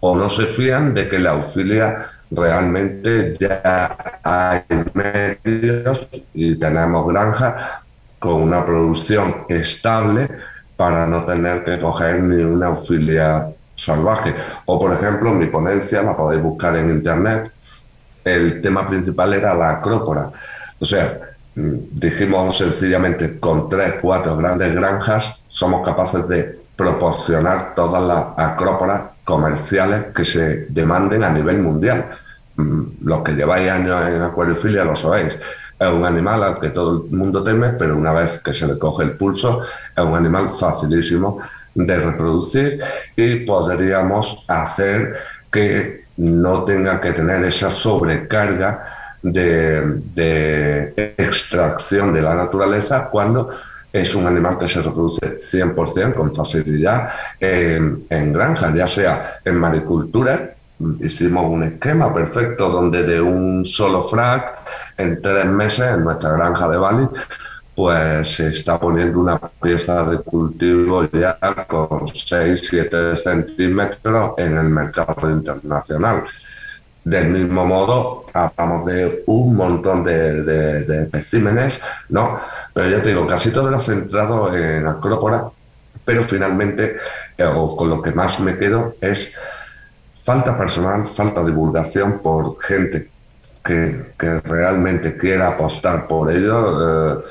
[0.00, 7.88] o no se fían de que la eufilia realmente ya hay medios y tenemos granjas
[8.24, 10.28] con una producción estable
[10.76, 14.34] para no tener que coger ni una eufilia salvaje.
[14.64, 17.52] O por ejemplo, mi ponencia, la podéis buscar en internet,
[18.24, 20.30] el tema principal era la acrópora.
[20.80, 21.20] O sea,
[21.54, 29.18] mm, dijimos sencillamente, con tres, cuatro grandes granjas somos capaces de proporcionar todas las acróporas
[29.22, 32.06] comerciales que se demanden a nivel mundial.
[32.56, 35.34] Mm, los que lleváis años en acuariofilia lo sabéis.
[35.78, 38.78] Es un animal al que todo el mundo teme, pero una vez que se le
[38.78, 39.62] coge el pulso,
[39.96, 41.38] es un animal facilísimo
[41.74, 42.80] de reproducir
[43.16, 45.14] y podríamos hacer
[45.50, 53.50] que no tenga que tener esa sobrecarga de, extracción de la naturaleza cuando
[53.92, 57.08] es un animal que se reproduce 100% con facilidad
[57.40, 60.53] en, en granjas, ya sea en maricultura,
[61.00, 64.58] hicimos un esquema perfecto donde de un solo frac,
[64.96, 67.08] en tres meses, en nuestra granja de Bali,
[67.74, 75.30] pues se está poniendo una pieza de cultivo ya con 6-7 centímetros en el mercado
[75.30, 76.24] internacional.
[77.02, 82.40] Del mismo modo, hablamos de un montón de, especímenes, ¿no?
[82.72, 85.50] Pero ya te digo, casi todo lo centrado en acrópora,
[86.04, 86.96] pero finalmente,
[87.36, 89.36] eh, o con lo que más me quedo, es
[90.24, 93.10] falta personal, falta divulgación por gente
[93.64, 97.06] que, realmente quiera apostar por ello.
[97.06, 97.24] Eh,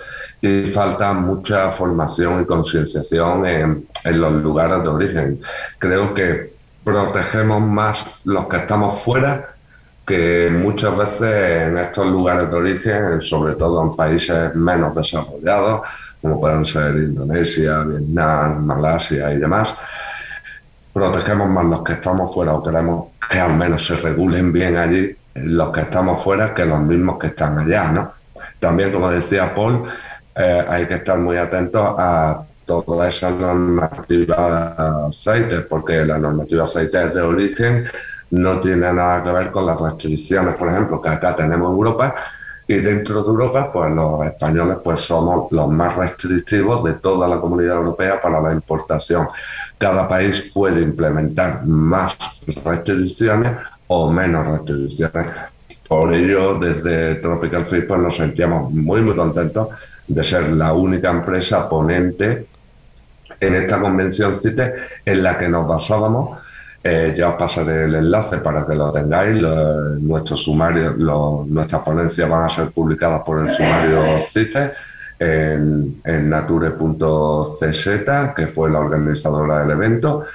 [0.46, 5.42] y falta mucha formación y concienciación en, en, los lugares de origen.
[5.80, 6.52] Creo que
[6.84, 9.54] protegemos más los que estamos fuera
[10.06, 15.88] que muchas veces en estos lugares de origen, sobre todo en países menos desarrollados,
[16.22, 19.74] como pueden ser Indonesia, Vietnam, Malasia y demás,
[20.94, 25.16] protegemos más los que estamos fuera o queremos que al menos se regulen bien allí
[25.36, 28.14] los que estamos fuera que los mismos que están allá, ¿no?
[28.60, 29.84] También, como decía Paul,
[30.36, 36.64] eh, hay que estar muy atentos a toda esa normativa de aceites, porque la normativa
[36.64, 37.86] de aceites de origen
[38.32, 42.16] no tiene nada que ver con las restricciones, por ejemplo, que acá tenemos en Europa,
[42.68, 47.40] y dentro de Europa, pues los españoles pues somos los más restrictivos de toda la
[47.40, 49.28] comunidad europea para la importación.
[49.78, 55.28] Cada país puede implementar más restricciones o menos restricciones.
[55.88, 59.68] Por ello, desde Tropical Fish pues, nos sentíamos muy, muy contentos
[60.08, 62.48] de ser la única empresa ponente
[63.40, 64.74] en esta convención CITE
[65.06, 66.40] en la que nos basábamos.
[66.86, 69.42] Eh, ya os pasaré el enlace para que lo tengáis.
[70.02, 74.72] nuestras ponencias van a ser publicadas por el sumario CITE
[75.18, 80.26] en, en nature.cz, que fue la organizadora del evento,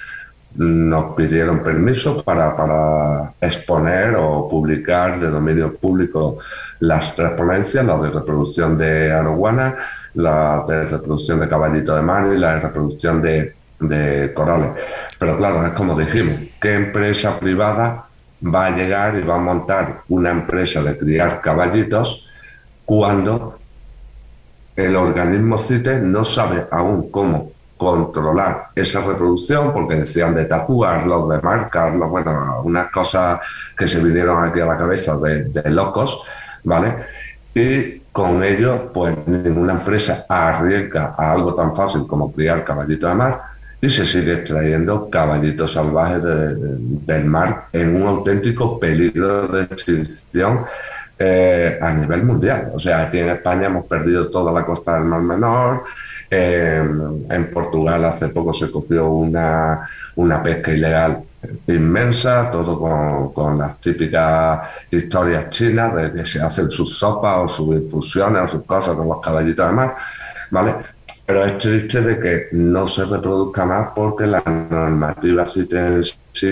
[0.54, 6.38] nos pidieron permiso para, para, exponer o publicar de dominio público
[6.80, 9.76] las tres ponencias, la de reproducción de aroguana,
[10.14, 14.70] la de reproducción de caballito de mar y la de reproducción de, de corales.
[15.18, 18.06] Pero claro, es como dijimos, ¿qué empresa privada
[18.44, 22.28] va a llegar y va a montar una empresa de criar caballitos
[22.84, 23.58] cuando
[24.76, 31.40] el organismo CITES no sabe aún cómo controlar esa reproducción, porque decían de tatuarlos, de
[31.40, 33.40] marcarlos, bueno, unas cosas
[33.76, 36.22] que se vinieron aquí a la cabeza de, de locos,
[36.64, 36.96] ¿vale?
[37.54, 43.14] Y con ello, pues ninguna empresa arriesga a algo tan fácil como criar caballitos de
[43.14, 50.64] mar y se sigue extrayendo caballitos salvajes del mar en un auténtico peligro de extinción
[51.18, 52.70] eh, a nivel mundial.
[52.74, 55.84] O sea, aquí en España hemos perdido toda la costa del Mar Menor.
[56.30, 61.22] en Portugal hace poco se copió una, una pesca ilegal
[61.66, 64.60] inmensa, todo con, con, las típicas
[64.90, 69.08] historias chinas de que se hacen sus sopas o sus infusiones o sus cosas con
[69.08, 69.96] los caballitos de mar,
[70.50, 70.74] ¿vale?
[71.28, 75.68] Pero es triste de que no se reproduzca más porque la normativa sí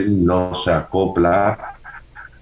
[0.06, 1.76] no se acopla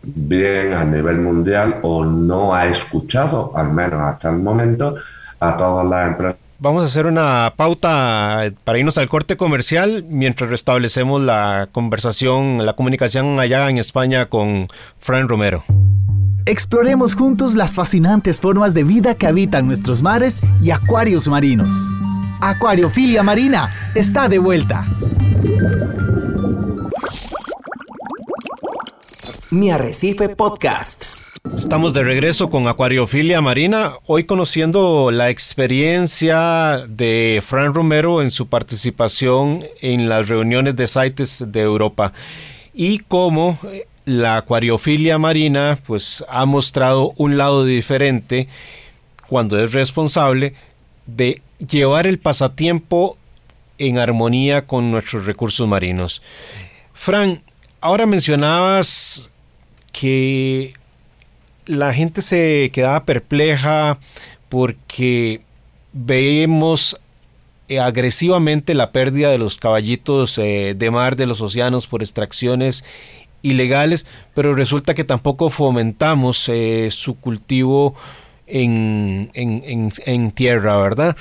[0.02, 4.96] bien a nivel mundial o no ha escuchado, al menos hasta el momento,
[5.38, 6.40] a todas las empresas.
[6.58, 12.72] Vamos a hacer una pauta para irnos al corte comercial mientras restablecemos la conversación, la
[12.72, 14.66] comunicación allá en España con
[14.98, 15.62] Fran Romero.
[16.46, 21.72] Exploremos juntos las fascinantes formas de vida que habitan nuestros mares y acuarios marinos.
[22.40, 24.86] Acuariofilia Marina está de vuelta.
[29.50, 31.04] Mi Arrecife Podcast.
[31.56, 38.48] Estamos de regreso con Acuariofilia Marina, hoy conociendo la experiencia de Fran Romero en su
[38.48, 42.12] participación en las reuniones de CITES de Europa
[42.72, 43.58] y cómo
[44.04, 48.48] la acuariofilia marina pues ha mostrado un lado diferente
[49.28, 50.54] cuando es responsable
[51.06, 53.16] de llevar el pasatiempo
[53.78, 56.22] en armonía con nuestros recursos marinos.
[56.92, 57.42] Fran,
[57.80, 59.30] ahora mencionabas
[59.92, 60.72] que
[61.66, 63.98] la gente se quedaba perpleja
[64.48, 65.40] porque
[65.92, 66.98] vemos
[67.68, 72.84] eh, agresivamente la pérdida de los caballitos eh, de mar de los océanos por extracciones
[73.42, 77.94] ilegales, pero resulta que tampoco fomentamos eh, su cultivo
[78.46, 81.16] en, en, tierra, ¿verdad?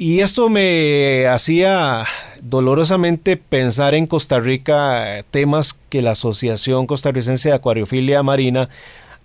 [0.00, 2.04] Y esto me hacía
[2.40, 8.68] dolorosamente pensar en Costa Rica temas que la Asociación Costarricense de Acuariofilia Marina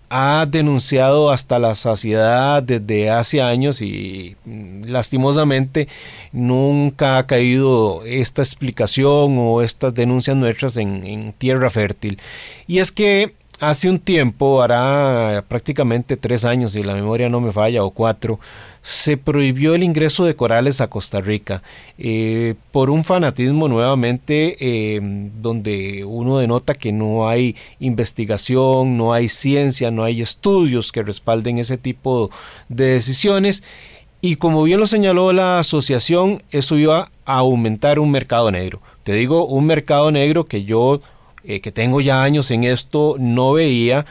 [0.10, 5.90] ha denunciado hasta la saciedad desde hace años y mm, lastimosamente
[6.32, 12.18] nunca ha caído esta explicación o estas denuncias nuestras en, en tierra fértil.
[12.66, 17.52] Y es que hace un tiempo, hará prácticamente tres años, si la memoria no me
[17.52, 18.39] falla, o cuatro,
[18.82, 21.63] se prohibió el ingreso de corales a Costa Rica
[21.98, 25.00] eh, por un fanatismo nuevamente eh,
[25.42, 31.60] donde uno denota que no hay investigación, no hay ciencia, no hay estudios que respalden
[31.60, 32.30] ese tipo
[32.68, 33.63] de decisiones.
[34.20, 38.82] Y como bien lo señaló la asociación, eso iba a aumentar un mercado negro.
[39.04, 41.02] Te digo, un mercado negro que yo,
[41.46, 44.06] eh, que tengo ya años en esto, no veía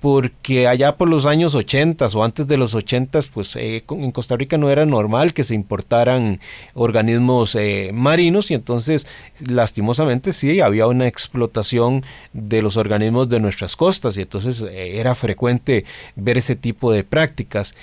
[0.00, 4.36] porque allá por los años 80 o antes de los 80 pues eh, en Costa
[4.36, 6.38] Rica no era normal que se importaran
[6.74, 9.08] organismos eh, marinos y entonces
[9.44, 15.84] lastimosamente sí había una explotación de los organismos de nuestras costas y entonces era frecuente
[16.14, 17.74] ver ese tipo de prácticas.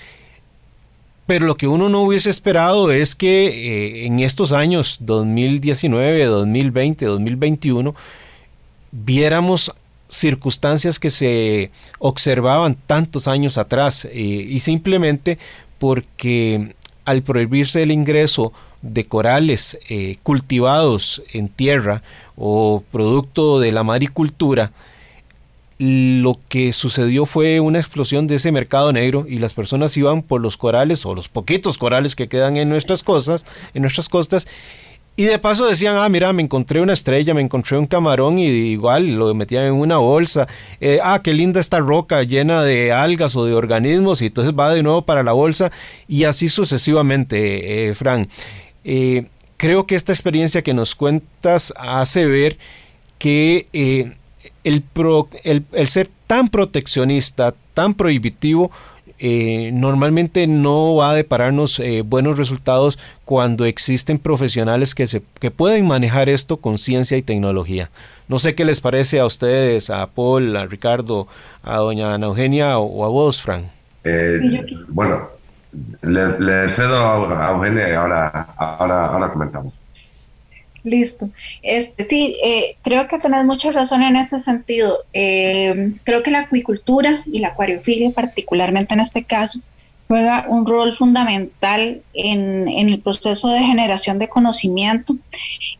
[1.26, 7.96] Pero lo que uno no hubiese esperado es que en estos años 2019, 2020, 2021
[8.93, 9.73] viéramos
[10.08, 15.39] circunstancias que se observaban tantos años atrás eh, y simplemente
[15.79, 18.53] porque al prohibirse el ingreso
[18.84, 22.03] de corales eh, cultivados en tierra
[22.36, 24.72] o producto de la maricultura,
[25.80, 30.39] lo que sucedió fue una explosión de ese mercado negro y las personas iban por
[30.39, 34.47] los corales o los poquitos corales que quedan en nuestras costas, en nuestras costas
[35.16, 38.47] y de paso decían, ah, mira, me encontré una estrella, me encontré un camarón y
[38.47, 40.47] igual lo metían en una bolsa.
[40.82, 44.74] Eh, ah, qué linda esta roca llena de algas o de organismos y entonces va
[44.74, 45.72] de nuevo para la bolsa
[46.07, 48.28] y así sucesivamente, eh, Fran.
[48.84, 52.57] Eh, creo que esta experiencia que nos cuentas hace ver
[53.20, 53.68] que
[54.64, 54.84] el,
[55.43, 58.72] el, el ser tan proteccionista, tan prohibitivo,
[59.20, 65.51] eh, normalmente no va a depararnos eh, buenos resultados cuando existen profesionales que, se, que
[65.51, 67.89] pueden manejar esto con ciencia y tecnología.
[68.28, 71.28] No sé qué les parece a ustedes, a Paul, a Ricardo,
[71.64, 73.70] a doña Ana Eugenia o, a vos, Fran.
[74.89, 75.30] bueno,
[76.01, 76.97] le, cedo
[77.36, 79.82] a Eugenia y ahora, ahora, ahora comenzamos.
[80.84, 81.29] Listo.
[81.61, 84.97] Este, sí, eh, creo que tenés mucha razón en ese sentido.
[85.13, 89.61] Eh, creo que la acuicultura y la acuariofilia, particularmente en este caso,
[90.09, 95.15] juega un rol fundamental en, el proceso de generación de conocimiento.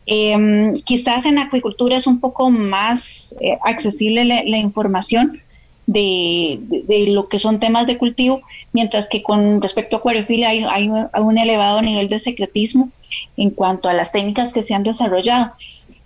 [0.06, 5.42] Eh, quizás en acuicultura es un poco más accesible la, información,
[5.86, 6.60] de,
[7.08, 8.40] lo que son temas de cultivo,
[8.72, 12.90] mientras que con respecto a acuariofilia hay, hay, un elevado nivel de secretismo
[13.36, 15.52] en cuanto a las técnicas que se han desarrollado.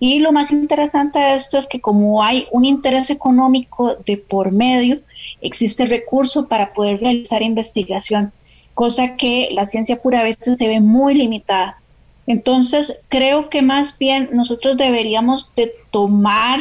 [0.01, 4.53] Y lo más interesante de esto es que como hay un interés económico de por
[4.53, 5.01] medio,
[5.41, 8.33] existe recurso para poder realizar investigación,
[8.75, 11.81] cosa que la ciencia pura a veces se ve muy limitada.
[12.27, 16.61] Entonces, creo que más bien nosotros deberíamos de tomar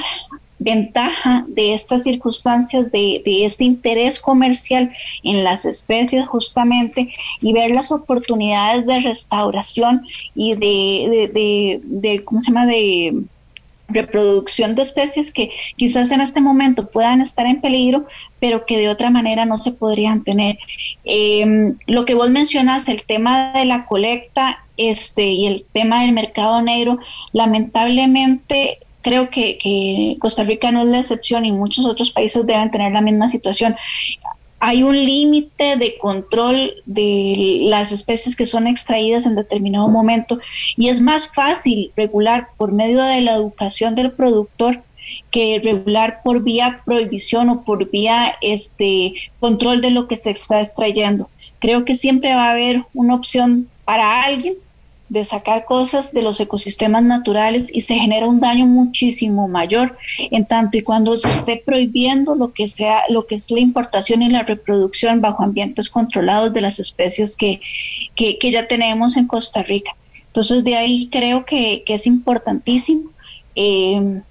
[0.59, 4.91] ventaja de estas circunstancias, de, este interés comercial
[5.23, 7.09] en las especies justamente
[7.41, 10.05] y ver las oportunidades de restauración
[10.35, 13.23] y de, ¿cómo se llama?, de
[13.89, 18.05] reproducción de especies que quizás en este momento puedan estar en peligro,
[18.39, 20.57] pero que de otra manera no se podrían tener.
[21.05, 26.11] Em, lo que vos mencionas, el tema de la colecta este, y el tema del
[26.11, 26.99] mercado negro,
[27.31, 32.91] lamentablemente creo que, Costa Rica no es la excepción y muchos otros países deben tener
[32.91, 33.75] la misma situación
[34.59, 40.39] hay un límite de control de las especies que son extraídas en determinado momento
[40.75, 44.81] y es más fácil regular por medio de la educación del productor
[45.31, 50.59] que regular por vía prohibición o por vía este control de lo que se está
[50.59, 51.29] extrayendo.
[51.59, 54.55] Creo que siempre va a haber una opción para alguien
[55.09, 59.97] de sacar cosas de los ecosistemas naturales y se genera un daño muchísimo mayor
[60.31, 64.21] en tanto y cuando se esté prohibiendo lo que sea lo que es la importación
[64.21, 67.61] y la reproducción bajo ambientes controlados de las especies que,
[68.15, 69.91] que, ya tenemos en Costa Rica.
[70.27, 73.11] Entonces de ahí creo que, que es importantísimo
[73.55, 74.21] eh,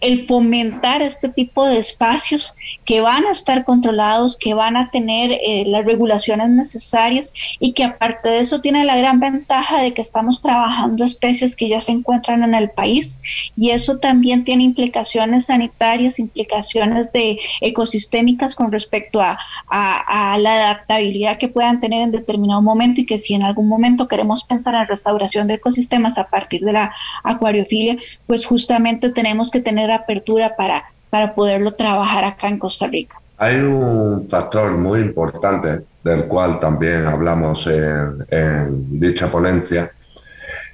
[0.00, 5.32] el fomentar este tipo de espacios que van a estar controlados, que van a tener
[5.32, 10.00] eh, las regulaciones necesarias y que aparte de eso tiene la gran ventaja de que
[10.00, 13.18] estamos trabajando especies que ya se encuentran en el país
[13.56, 19.38] y eso también tiene implicaciones sanitarias, implicaciones de ecosistémicas con respecto a,
[19.68, 24.08] a la adaptabilidad que puedan tener en determinado momento y que si en algún momento
[24.08, 26.94] queremos pensar en restauración de ecosistemas a partir de la
[27.24, 33.20] acuariofilia, pues justamente tenemos que tener apertura para, para poderlo trabajar acá en Costa Rica.
[33.38, 39.90] Hay un factor muy importante del cual también hablamos en, dicha ponencia,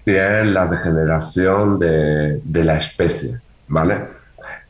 [0.04, 3.38] y es la degeneración de, de la especie,
[3.68, 4.22] ¿vale?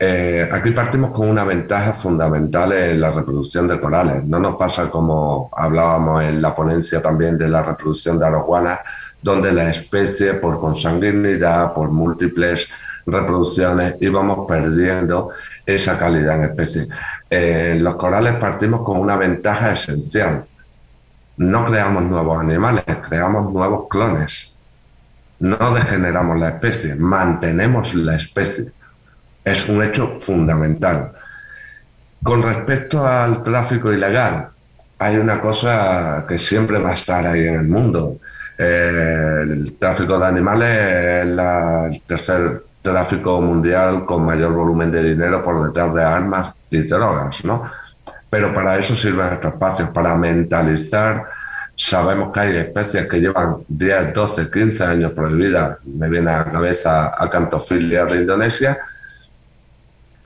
[0.04, 4.24] Eh, aquí partimos con una ventaja fundamental en la reproducción de corales.
[4.24, 8.80] No nos pasa como hablábamos en la ponencia también de la reproducción de aroguanas,
[9.22, 12.68] donde la especie por consanguinidad, por múltiples
[13.06, 15.30] reproducciones y vamos perdiendo
[15.66, 16.88] esa calidad en especie.
[17.28, 20.44] Eh, los corales partimos con una ventaja esencial.
[21.36, 24.54] No creamos nuevos animales, creamos nuevos clones.
[25.40, 28.66] No degeneramos la especie, mantenemos la especie.
[29.44, 31.12] Es un hecho fundamental.
[32.22, 34.50] Con respecto al tráfico ilegal,
[34.98, 38.18] hay una cosa que siempre va a estar ahí en el mundo.
[38.56, 45.42] Eh, el tráfico de animales es el tercer tráfico mundial con mayor volumen de dinero
[45.42, 47.62] por detrás de armas y drogas, ¿no?
[48.28, 51.26] Pero para eso sirven estos espacios, para mentalizar.
[51.74, 55.78] Sabemos que hay especies que llevan 10, 12, 15 años prohibidas.
[55.84, 58.78] Me viene a la cabeza a Cantofilia de Indonesia.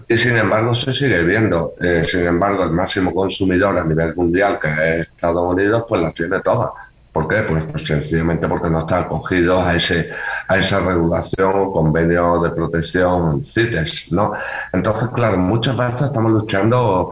[0.09, 1.75] Y sin embargo se sigue viendo.
[1.81, 4.69] Eh, sin embargo, el máximo consumidor a nivel mundial, que
[5.01, 6.71] es Estados Unidos, pues las tiene todas.
[7.17, 7.45] ¿Por qué?
[7.45, 10.11] Pues, pues, sencillamente porque no está acogido a, ese,
[10.49, 14.35] a esa regulación o convenio de protección CITES, ¿no?
[14.71, 17.11] Entonces, claro, muchas veces estamos luchando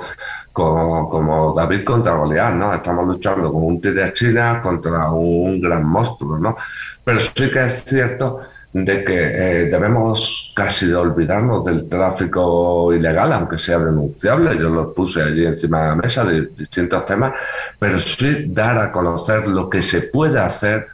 [0.53, 2.75] como, David contra Goliat, ¿no?
[2.75, 6.55] Estamos luchando con un tigre China contra un gran monstruo, ¿no?
[7.03, 8.41] Pero sí que es cierto
[8.75, 14.59] de que eh, debemos casi olvidarnos del tráfico ilegal, aunque sea denunciable.
[14.59, 17.35] Yo lo puse allí encima de la mesa de distintos temas,
[17.79, 20.89] pero sí dar a conocer lo que se puede hacer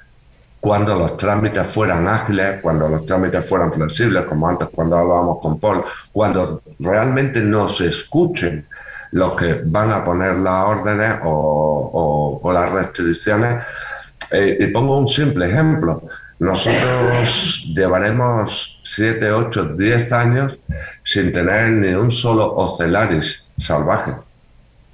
[0.61, 5.59] cuando los trámites fueran ágiles, cuando los trámites fueran flexibles, como antes cuando hablábamos con
[5.59, 8.66] Paul, cuando realmente nos escuchen
[9.12, 13.64] los que van a poner las órdenes o, las restricciones.
[14.31, 16.03] Eh, y pongo un simple ejemplo.
[16.41, 20.59] Nosotros llevaremos 7, 8, 10 años
[21.03, 24.14] sin tener ni un solo ocelaris salvaje.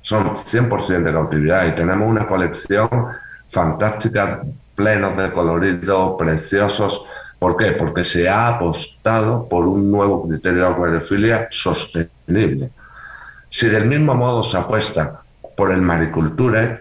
[0.02, 2.88] Son 100% de cautividad y tenemos una colección
[3.46, 4.42] fantástica,
[4.74, 7.04] plenos de coloridos, preciosos.
[7.38, 7.72] ¿Por qué?
[7.72, 12.70] Porque se ha apostado por un nuevo criterio de acuariofilia sostenible.
[13.48, 15.22] Si del mismo modo se apuesta
[15.56, 16.80] por el maricultura,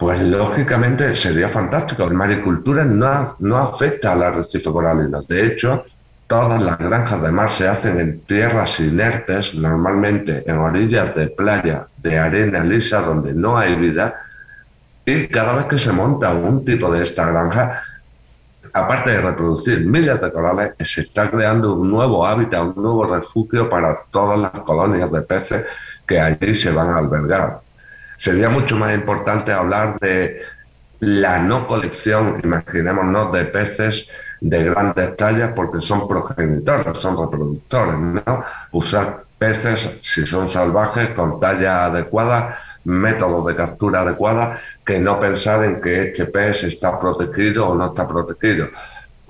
[0.00, 2.04] pues lógicamente sería fantástico.
[2.04, 5.20] El maricultura no, no afecta al arrecife coralino.
[5.20, 5.84] De hecho,
[6.26, 11.86] todas las granjas de mar se hacen en tierras inertes, normalmente en orillas de playa
[11.98, 14.14] de arena lisa donde no hay vida.
[15.04, 17.82] Y cada vez que se monta un tipo de esta granja,
[18.72, 23.68] aparte de reproducir miles de corales, se está creando un nuevo hábitat, un nuevo refugio
[23.68, 25.66] para todas las colonias de peces
[26.06, 27.69] que allí se van a albergar.
[28.20, 30.42] Sería mucho más importante hablar de
[30.98, 34.10] la no colección, imaginémonos, de peces
[34.42, 38.44] de grandes tallas porque son progenitores, son reproductores, ¿no?
[38.72, 45.64] Usar peces, si son salvajes, con talla adecuada, métodos de captura adecuada, que no pensar
[45.64, 48.66] en que este pez está protegido o no está protegido.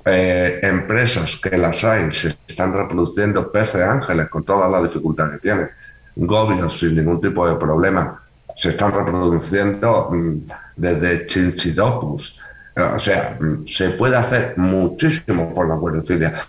[0.05, 5.43] Eh, empresas que las hay se están reproduciendo peces ángeles con todas las dificultades que
[5.43, 5.70] tienen,
[6.16, 8.20] gobios sin ningún tipo de problema,
[8.57, 10.39] se están reproduciendo mm,
[10.77, 12.41] desde chinchidopus.
[12.77, 16.47] O sea, mm, se puede hacer muchísimo por la acuariofilia,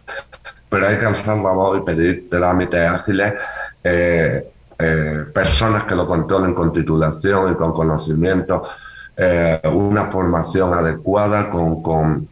[0.70, 3.34] pero hay que alzar la voz y pedir trámites ágiles
[3.84, 4.52] eh,
[4.84, 8.64] eh, personas que lo controlen con titulación y con conocimiento,
[9.16, 12.28] eh, una formación adecuada, con, con,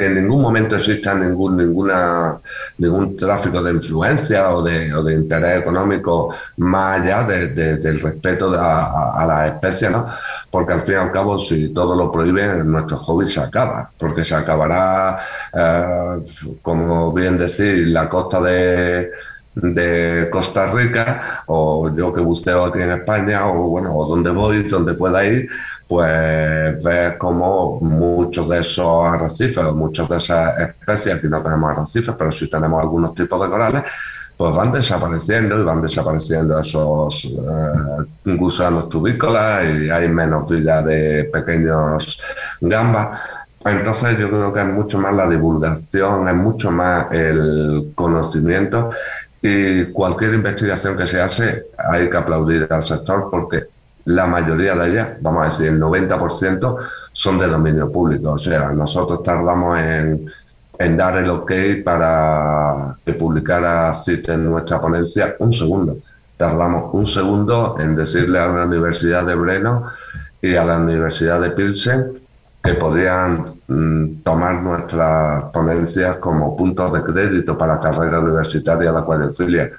[0.00, 2.38] que en ningún momento exista ningún, ninguna,
[2.78, 9.26] ningún tráfico de influencia o de, de interés económico más allá del respeto a, a,
[9.26, 10.06] la especie, ¿no?
[10.50, 14.24] Porque al fin y al cabo, si todo lo prohíben, nuestro hobby se acaba, porque
[14.24, 15.20] se acabará,
[15.52, 16.18] eh,
[16.62, 19.10] como bien decir, la costa de
[19.54, 24.62] de Costa Rica o yo que buceo aquí en España o bueno, o donde voy,
[24.64, 25.50] donde pueda ir,
[25.90, 32.14] pues ver como muchos de esos arrecifes muchas de esas especies, aquí no tenemos arrecifes,
[32.16, 33.82] pero sí tenemos algunos tipos de corales,
[34.36, 41.24] pues van desapareciendo y van desapareciendo esos eh, gusanos tubícolas y hay menos vida de
[41.24, 42.22] pequeños
[42.60, 43.20] gambas.
[43.64, 48.90] Entonces yo creo que es mucho más la divulgación, es mucho más el conocimiento
[49.42, 54.90] y cualquier investigación que se hace hay que aplaudir al sector porque la mayoría de
[54.90, 56.76] ellas, vamos a decir el 90%,
[57.12, 58.32] son de dominio público.
[58.32, 60.26] O sea, nosotros tardamos en,
[60.96, 61.52] dar el ok
[61.84, 65.98] para que publicara CIT en nuestra ponencia un segundo.
[66.36, 69.84] Tardamos un segundo en decirle a la Universidad de Breno
[70.40, 72.20] y a la Universidad de Pilsen
[72.62, 79.70] que podrían mm, tomar nuestras ponencias como puntos de crédito para carrera universitaria de acuariofilia.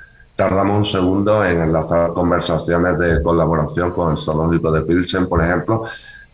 [0.41, 5.83] Tardamos un segundo en enlazar conversaciones de colaboración con el zoológico de Pilsen, por ejemplo,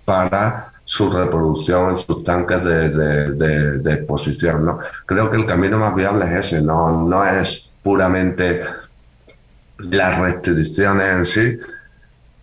[0.05, 4.65] para su reproducción en sus tanques de, exposición.
[4.65, 4.79] ¿no?
[5.05, 8.63] Creo que el camino más viable es ese, no, no es puramente
[9.79, 11.59] las restricciones en sí,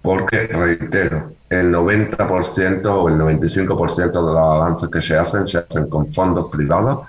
[0.03, 5.89] porque, reitero, el 90% o el 95% de los avances que se hacen se hacen
[5.89, 7.09] con fondos privados.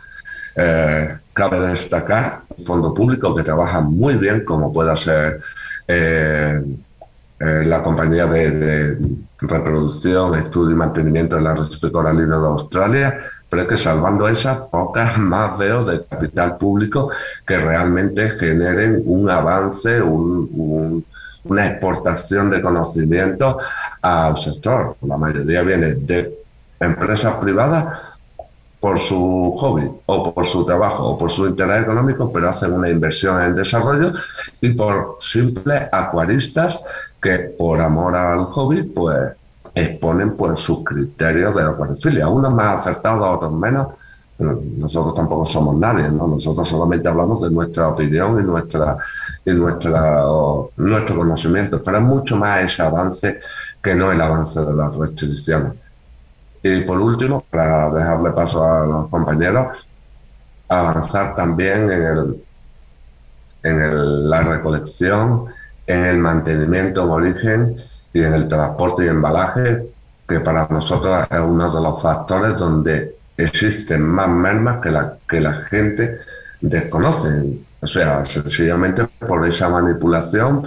[0.55, 5.41] Eh, cabe destacar un fondo público que trabaja muy bien, como pueda ser
[5.87, 6.63] eh,
[7.39, 8.97] eh, la compañía de,
[9.39, 13.19] reproducción, estudio y mantenimiento del arrecife coralino de Australia,
[13.49, 17.11] pero es que salvando esas, pocas más veo de capital público
[17.45, 21.05] que realmente generen un avance, un
[21.45, 23.59] una exportación de conocimiento
[24.01, 24.97] al sector.
[25.01, 26.39] La mayoría viene de
[26.79, 27.99] empresas privadas
[28.85, 32.87] por su hobby o por su trabajo o por su interés económico, pero hacen una
[32.87, 34.13] inversión en desarrollo
[34.61, 36.79] y por simples acuaristas
[37.19, 39.31] que por amor al hobby pues
[39.73, 43.87] exponen pues sus criterios de acuariofilia, unos más acertados, otros menos,
[44.37, 46.27] nosotros tampoco somos nadie, ¿no?
[46.27, 48.97] Nosotros solamente hablamos de nuestra opinión y nuestra
[49.43, 53.39] y nuestro conocimiento, pero es mucho más ese avance
[53.81, 55.84] que no el avance de las restricciones.
[56.67, 59.87] Y por último, para dejarle paso a los compañeros,
[60.67, 62.43] avanzar también en, el,
[63.61, 65.45] en la recolección,
[65.85, 67.77] en el mantenimiento en origen
[68.11, 69.85] y en el transporte y embalaje,
[70.27, 75.39] que para nosotros es uno de los factores donde existen más mermas que la, que
[75.39, 76.17] la gente
[76.61, 77.59] desconoce.
[77.79, 80.63] O sea, sencillamente por esa manipulación,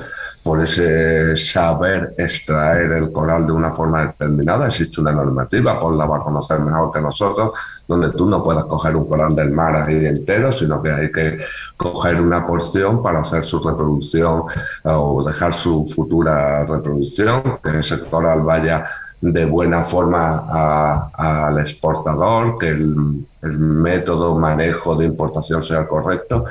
[0.48, 4.68] por ese saber extraer el coral de una forma determinada.
[4.68, 7.50] Existe una normativa, Paul la va a conocer mejor que nosotros,
[7.86, 11.40] donde tú no puedes coger un coral del mar ahí entero, sino que hay que
[11.76, 14.44] coger una porción para hacer su reproducción
[14.84, 18.86] eh, o dejar su futura reproducción, que ese coral vaya
[19.20, 26.46] de buena forma al exportador, que el método manejo de importación sea correcto.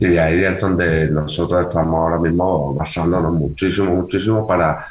[0.00, 4.86] Y ahí es donde nosotros estamos ahora mismo basándonos muchísimo, muchísimo para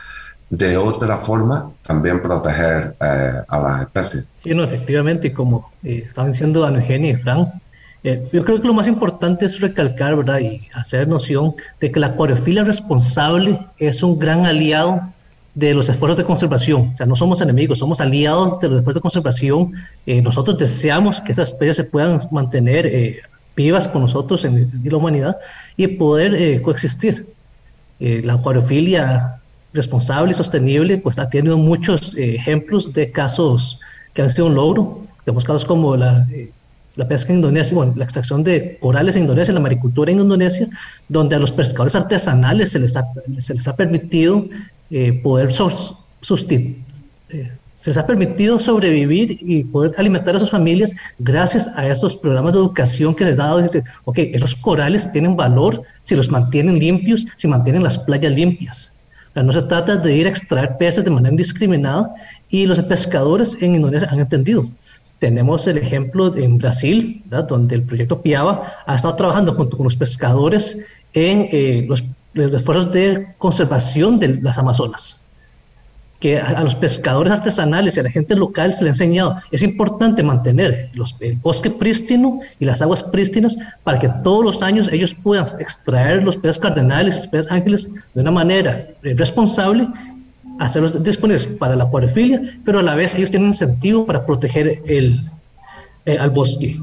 [0.57, 4.25] de otra forma también proteger eh, a las especies.
[4.43, 7.49] Sí, no, efectivamente, como eh, estaban diciendo Ana Eugenia y Frank,
[8.03, 10.39] eh, yo creo que lo más importante es recalcar ¿verdad?
[10.41, 15.01] y hacer noción de que la acuariofilia responsable es un gran aliado
[15.55, 16.91] de los esfuerzos de conservación.
[16.93, 19.73] O sea, no somos enemigos, somos aliados de los esfuerzos de conservación.
[20.05, 23.21] nosotros deseamos que esas especies se puedan mantener
[23.55, 25.37] vivas con nosotros en, la humanidad
[25.77, 27.27] y poder eh, coexistir.
[27.99, 29.39] Eh, la acuariofilia
[29.73, 33.79] responsable y sostenible pues ha tenido muchos eh, ejemplos de casos
[34.13, 35.01] que han sido un logro.
[35.23, 36.27] Tenemos casos como la,
[36.95, 40.67] la pesca en Indonesia, bueno, la extracción de corales en Indonesia, la maricultura en Indonesia,
[41.07, 43.07] donde a los pescadores artesanales se les ha,
[43.39, 44.47] se les ha permitido
[45.23, 45.51] poder
[46.21, 46.83] sustituir
[47.83, 52.53] se les ha permitido sobrevivir y poder alimentar a sus familias gracias a estos programas
[52.53, 53.37] de educación que les.
[53.61, 58.95] Dice, ok, esos corales tienen valor si los mantienen limpios, si mantienen las playas limpias.
[59.35, 62.09] no se trata de ir a extraer peces de manera indiscriminada
[62.49, 64.65] y los pescadores en Indonesia han entendido.
[65.19, 69.97] Tenemos el ejemplo en Brasil, donde el proyecto Piava ha estado trabajando junto con los
[69.97, 70.77] pescadores
[71.13, 72.01] en eh, los
[72.33, 75.22] esfuerzos de conservación de las Amazonas
[76.23, 79.61] que a, los pescadores artesanales y a la gente local se le ha enseñado, es
[79.61, 84.87] importante mantener los, el bosque prístino y las aguas prístinas para que todos los años
[84.93, 89.85] ellos puedan extraer los peces cardenales, los peces ángeles de una manera eh, responsable,
[90.59, 95.29] hacerlos disponibles para la acuariofilia, pero a la vez ellos tienen incentivo para proteger el,
[96.05, 96.79] eh, al bosque.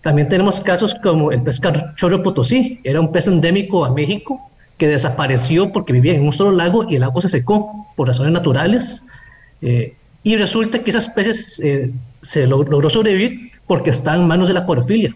[0.00, 1.60] También tenemos casos como el pez
[1.96, 4.40] chorro potosí, era un pez endémico a México,
[4.78, 8.32] que desapareció porque vivía en un solo lago y el lago se secó por razones
[8.32, 9.04] naturales.
[9.60, 14.54] Eh, y resulta que esa especie eh, se logró, sobrevivir porque está en manos de
[14.54, 15.14] la acuariofilia.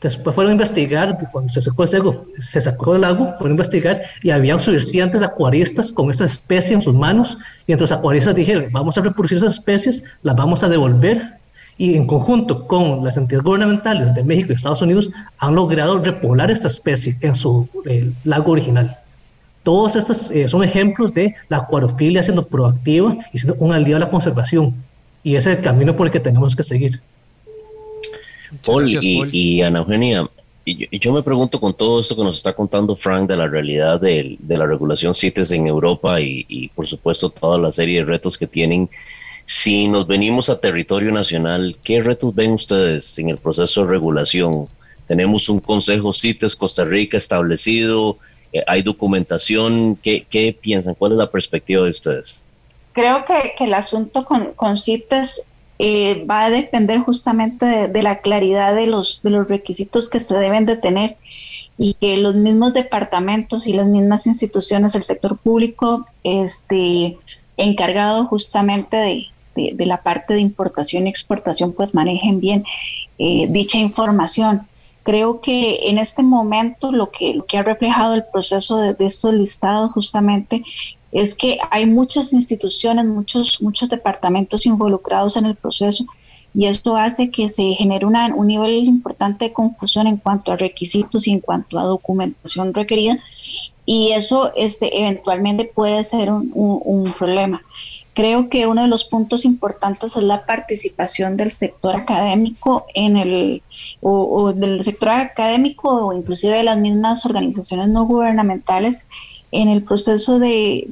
[0.00, 3.56] Después fueron a investigar, cuando se secó, el lago, se sacó el lago, fueron a
[3.56, 7.36] investigar y había suficientes acuaristas con esa especie en sus manos.
[7.66, 11.39] Y entre los acuaristas dijeron, vamos a reproducir esas especies, las vamos a devolver
[11.80, 16.50] y en conjunto con las entidades gubernamentales de México y Estados Unidos han logrado repoblar
[16.50, 17.66] esta especie en su
[18.24, 18.98] lago original.
[19.62, 24.00] Todos estos eh, son ejemplos de la acuariofilia siendo proactiva y siendo un aliado a
[24.00, 24.74] la conservación.
[25.22, 27.00] Y ese es el camino por el que tenemos que seguir.
[28.62, 30.28] Paul, y, Ana Eugenia,
[30.66, 33.98] y yo, me pregunto con todo esto que nos está contando Frank de la realidad
[33.98, 38.36] de, la regulación CITES en Europa y, y, por supuesto toda la serie de retos
[38.36, 38.90] que tienen
[39.50, 44.68] si nos venimos a territorio nacional, ¿qué retos ven ustedes en el proceso de regulación?
[45.08, 48.16] Tenemos un Consejo CITES Costa Rica establecido,
[48.52, 50.94] eh, hay documentación, ¿Qué, piensan?
[50.94, 52.44] ¿Cuál es la perspectiva de ustedes?
[52.92, 55.42] Creo que, el asunto con, CITES
[55.80, 60.38] eh, va a depender justamente de, la claridad de los, de los requisitos que se
[60.38, 61.16] deben de tener
[61.76, 67.18] y que los mismos departamentos y las mismas instituciones del sector público este,
[67.56, 69.26] encargado justamente de,
[69.74, 72.64] de, la parte de importación y exportación pues manejen bien
[73.18, 74.66] eh, dicha información.
[75.02, 79.32] Creo que en este momento lo que, lo que ha reflejado el proceso de, estos
[79.34, 80.62] listados justamente
[81.12, 86.04] es que hay muchas instituciones, muchos, muchos departamentos involucrados en el proceso
[86.52, 91.26] y esto hace que se genere un nivel importante de confusión en cuanto a requisitos
[91.28, 93.18] y en cuanto a documentación requerida
[93.86, 97.62] y eso este, eventualmente puede ser un problema.
[98.20, 103.62] Creo que uno de los puntos importantes es la participación del sector académico en el,
[104.02, 109.06] o, del sector académico o inclusive de las mismas organizaciones no gubernamentales
[109.52, 110.84] en el proceso de,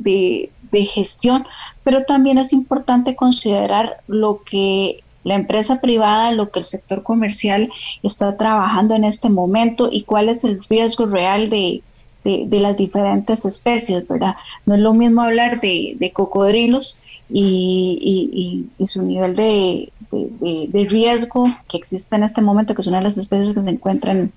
[0.72, 1.46] de gestión,
[1.84, 7.70] pero también es importante considerar lo que la empresa privada, lo que el sector comercial
[8.02, 11.82] está trabajando en este momento y cuál es el riesgo real de,
[12.24, 14.34] de, las diferentes especies, ¿verdad?
[14.64, 21.44] No es lo mismo hablar de, de cocodrilos y, y, su nivel de, de, riesgo
[21.68, 24.32] que existe en este momento, que es una de las especies que se encuentran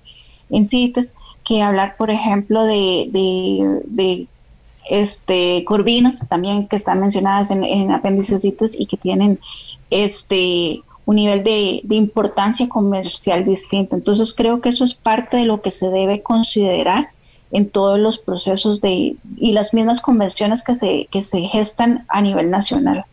[0.50, 4.28] en CITES, que hablar, por ejemplo, de,
[4.90, 9.40] este, corvinas, también que están mencionadas en, en apéndices CITES y que tienen
[9.90, 13.96] este un nivel de, de, importancia comercial distinto.
[13.96, 17.10] Entonces creo que eso es parte de lo que se debe considerar
[17.52, 22.22] en todos los procesos de, y las mismas convenciones que se, que se gestan a
[22.22, 23.06] nivel nacional.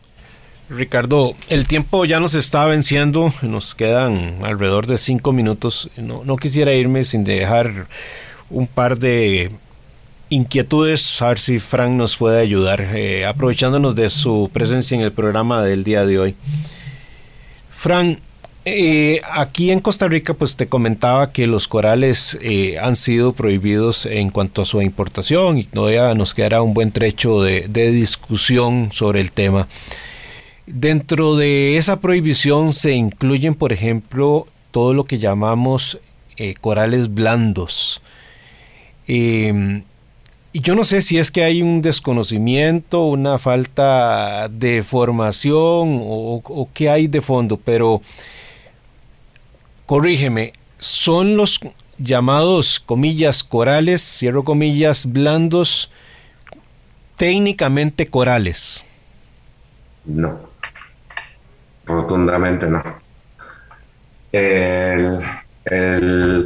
[0.69, 5.89] Ricardo, el tiempo ya nos está venciendo, nos quedan alrededor de cinco minutos.
[5.97, 7.87] No, no quisiera irme sin dejar
[8.51, 9.51] un par de
[10.29, 15.11] inquietudes, a ver si Frank nos puede ayudar, eh, aprovechándonos de su presencia en el
[15.11, 16.35] programa del día de hoy.
[17.71, 18.19] Frank,
[18.65, 24.05] eh, aquí en Costa Rica, pues te comentaba que los corales eh, han sido prohibidos
[24.05, 29.21] en cuanto a su importación y todavía nos quedará un buen trecho de, discusión sobre
[29.21, 29.67] el tema.
[30.65, 35.99] Dentro de esa prohibición se incluyen, por ejemplo, todo lo que llamamos
[36.61, 38.01] corales blandos.
[39.07, 39.83] Em,
[40.51, 46.69] y yo no sé si es que hay un desconocimiento, una falta de formación o,
[46.73, 48.01] qué hay de fondo, pero
[49.89, 51.59] corrígeme, son los
[51.97, 55.89] llamados comillas corales, cierro comillas, blandos,
[57.17, 58.85] técnicamente corales.
[60.05, 60.41] No,
[61.87, 62.83] rotundamente no.
[64.31, 65.17] El,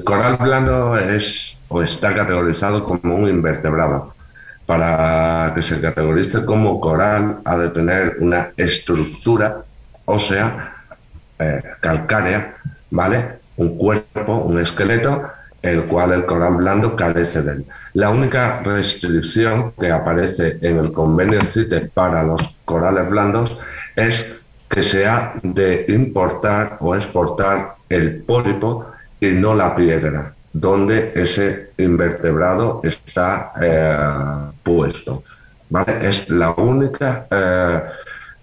[0.06, 4.14] coral blando es o está categorizado como un invertebrado.
[4.66, 9.66] Para que se categorice como coral ha de tener una estructura
[10.06, 10.78] ósea,
[11.40, 12.56] eh, calcárea,
[12.94, 13.40] ¿vale?
[13.58, 15.24] Un cuerpo, un esqueleto,
[15.62, 17.66] el cual el coral blando carece de él.
[17.94, 23.60] La única restricción que aparece en el convenio CITES para los corales blandos
[23.96, 28.86] es que se ha de importar o exportar el pólipo
[29.20, 35.24] y no la piedra donde ese invertebrado está eh, puesto.
[35.70, 36.08] ¿vale?
[36.08, 37.82] Es la única eh,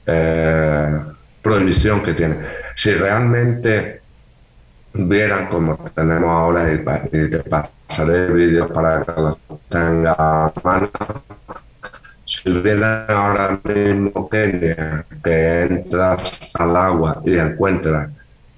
[0.07, 0.98] eh,
[1.40, 2.36] prohibición que tiene.
[2.74, 3.99] Si realmente
[4.93, 6.78] vieran como tenemos ahora y,
[7.30, 9.36] te pasaré vídeos para que los
[9.68, 10.91] tenga a mano,
[12.24, 18.11] si vieran ahora mismo Kenia, que entras al agua y encuentras,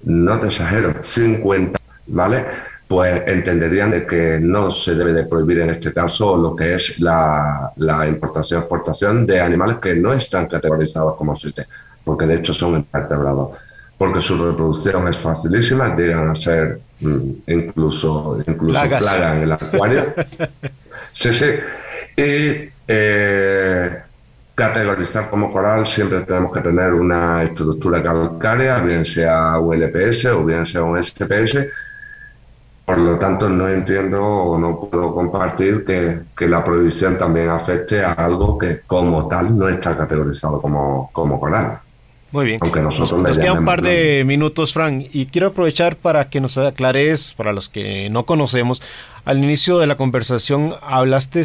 [0.03, 2.45] no te exagero, 50, ¿vale?
[2.93, 6.99] pues entenderían de que no se debe de prohibir en este caso lo que es
[6.99, 7.73] la,
[8.07, 11.65] importación y exportación de animales que no están categorizados como CITE,
[12.03, 13.57] porque de hecho son invertebrados,
[14.03, 20.03] porque su reproducción es facilísima, llegan a ser mm, incluso, incluso plaga en el acuario.
[21.13, 21.45] sí, sí.
[22.17, 24.01] Y eh,
[24.53, 30.43] categorizar como coral siempre tenemos que tener una estructura calcárea, bien sea un LPS o
[30.43, 31.65] bien sea un SPS,
[32.85, 38.11] por lo tanto, no entiendo o no puedo compartir que, la prohibición también afecte a
[38.11, 41.79] algo que como tal no está categorizado como, como coral.
[42.33, 42.59] Muy bien.
[42.61, 46.41] Aunque nosotros nos, nos queda un par de minutos, Frank, y quiero aprovechar para que
[46.41, 48.81] nos aclares, para los que no conocemos,
[49.23, 51.43] al inicio de la conversación hablaste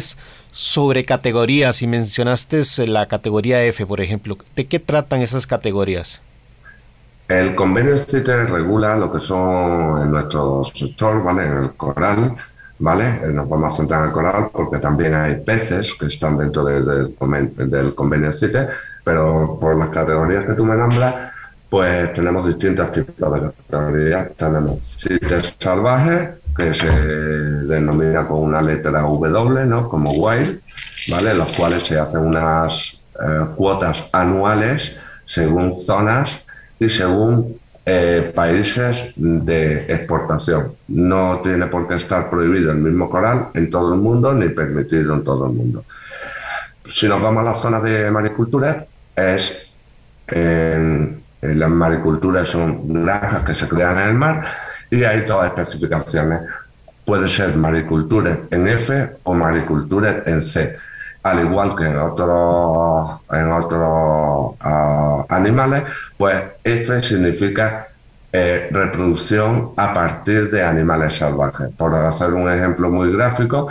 [0.51, 4.35] sobre categorías y mencionaste la categoría F, por ejemplo.
[4.55, 6.23] ¿De qué tratan esas categorías?
[7.27, 11.45] El convenio CITES regula lo que son en nuestro sector, ¿vale?
[11.45, 12.33] En el coral,
[12.79, 13.27] ¿vale?
[13.27, 17.13] Nos vamos a centrar en el coral porque también hay peces que están dentro del,
[17.69, 18.69] del convenio CITES,
[19.09, 21.31] pero por las categorías que tú me nombras,
[21.67, 24.29] pues tenemos distintos tipos de categorías.
[24.37, 29.81] Tenemos CITES salvajes, que se denomina con una letra W, ¿no?
[29.89, 30.61] Como wild,
[31.09, 31.33] ¿vale?
[31.33, 36.45] Los cuales se hacen unas eh, cuotas anuales según zonas
[36.79, 40.73] y según eh, países de exportación.
[40.87, 45.15] No tiene por qué estar prohibido el mismo coral en todo el mundo ni permitido
[45.15, 45.83] en todo el mundo.
[46.87, 48.85] Si nos vamos a las zonas de maricultura,
[49.19, 49.71] es
[50.27, 54.45] en, las mariculturas son granjas que se crean en el mar
[54.89, 56.41] y hay todas especificaciones.
[57.05, 60.77] Puede ser maricultura en F o maricultura en C
[61.23, 65.83] al igual que en otros, en otros ah, animales,
[66.17, 67.87] pues F significa
[68.31, 71.69] eh, reproducción a partir de animales salvajes.
[71.75, 73.67] Por hacer un ejemplo muy gráfico,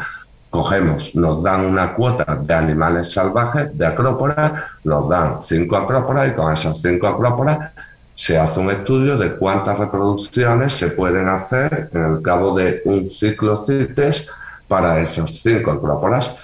[0.50, 4.52] cogemos, nos dan una cuota de animales salvajes, de acróporas,
[4.84, 7.72] nos dan cinco acróporas y con esas cinco acróporas
[8.14, 13.06] se hace un estudio de cuántas reproducciones se pueden hacer en el cabo de un
[13.06, 14.28] ciclo CITES
[14.66, 16.36] para esas cinco acróporas.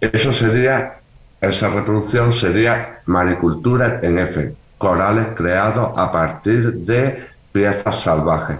[0.00, 1.00] Eso sería,
[1.40, 8.58] esa reproducción sería maricultura en F, corales creados a partir de piezas salvajes.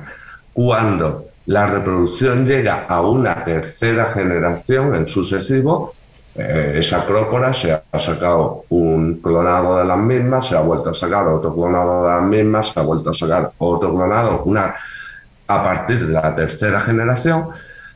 [0.53, 5.95] Cuando la reproducción llega a una tercera generación en sucesivo,
[6.35, 10.95] eh, esa acrópora se ha sacado un clonado de las mismas, se ha vuelto a
[10.95, 14.75] sacar otro clonado de las mismas, se ha vuelto a sacar otro clonado, una,
[15.47, 17.51] a partir de la tercera generación,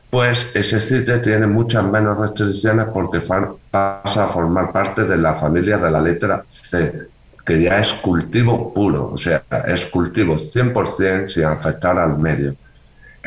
[0.09, 5.77] pues ese sitio tiene muchas menos restricciones porque pasa a formar parte de la familia
[5.77, 7.07] de la letra C,
[7.45, 12.55] que ya es cultivo puro, o sea, es cultivo 100% sin afectar al medio.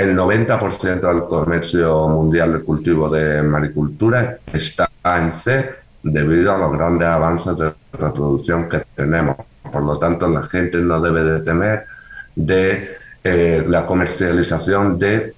[0.03, 5.71] El 90% del comercio mundial de cultivo de maricultura está en C
[6.03, 9.37] debido a los grandes avances de reproducción que tenemos.
[9.71, 11.87] Por lo tanto, la gente no debe de temer
[12.35, 15.35] de eh, la comercialización de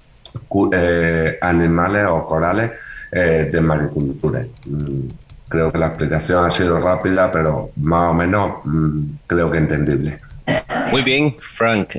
[0.73, 2.71] eh, animales o corales
[3.11, 4.47] eh, de maricultura.
[4.65, 5.01] Mm,
[5.47, 10.17] creo que la explicación ha sido rápida, pero más o menos mm, creo que entendible.
[10.89, 11.89] Muy bien, Frank.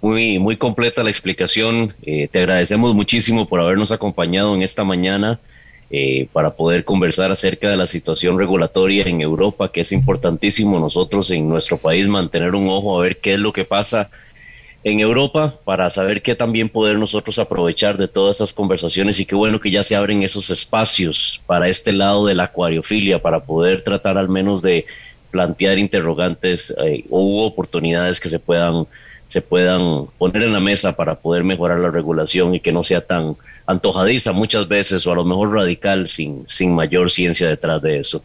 [0.00, 1.94] Muy, muy completa la explicación.
[2.02, 5.40] te agradecemos muchísimo por habernos acompañado en esta mañana.
[6.32, 11.48] para poder conversar acerca de la situación regulatoria en Europa, que es importantísimo nosotros en
[11.48, 14.10] nuestro país mantener un ojo a ver qué es lo que pasa
[14.84, 19.34] en Europa para saber qué también poder nosotros aprovechar de todas estas conversaciones y qué
[19.34, 23.82] bueno que ya se abren esos espacios para este lado de la acuariofilia, para poder
[23.82, 24.86] tratar al menos de
[25.30, 28.86] plantear interrogantes eh, o oportunidades que se puedan,
[29.28, 33.02] se puedan poner en la mesa para poder mejorar la regulación y que no sea
[33.02, 37.98] tan antojadiza muchas veces o a lo mejor radical sin, sin mayor ciencia detrás de
[37.98, 38.24] eso.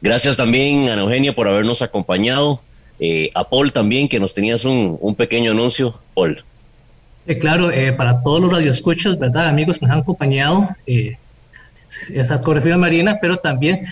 [0.00, 2.60] Gracias también, Ana Eugenia, por habernos acompañado.
[2.98, 6.00] Eh, a Paul también, que nos tenías un, un pequeño anuncio.
[6.14, 6.42] Paul.
[7.28, 9.46] Eh, claro, eh, para todos los radioescuchas, ¿verdad?
[9.46, 10.68] Amigos que nos han acompañado,
[12.12, 13.82] esa coreografía marina, pero también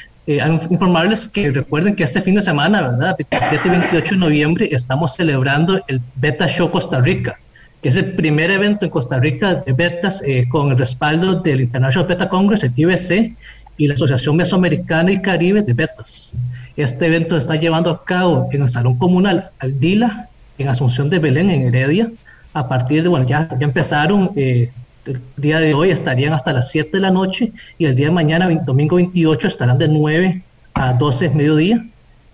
[0.71, 3.17] informarles que recuerden que este fin de semana, ¿verdad?
[3.19, 7.39] 27 y 28 de noviembre, estamos celebrando el Beta Show Costa Rica,
[7.83, 12.09] que es el primer evento en Costa Rica de betas con el respaldo del International
[12.09, 13.37] Beta Congress, el IBC,
[13.81, 16.35] y la Asociación Mesoamericana y Caribe de Betas.
[16.77, 20.29] Este evento está llevando a cabo en el Salón Comunal Aldila,
[20.59, 22.13] en Asunción de Belén, en Heredia.
[22.53, 24.71] A partir de, bueno, ya, ya empezaron, eh,
[25.07, 28.13] el día de hoy estarían hasta las 7 de la noche y el día de
[28.13, 30.43] mañana, domingo 28, estarán de 9
[30.75, 31.85] a 12 mediodía.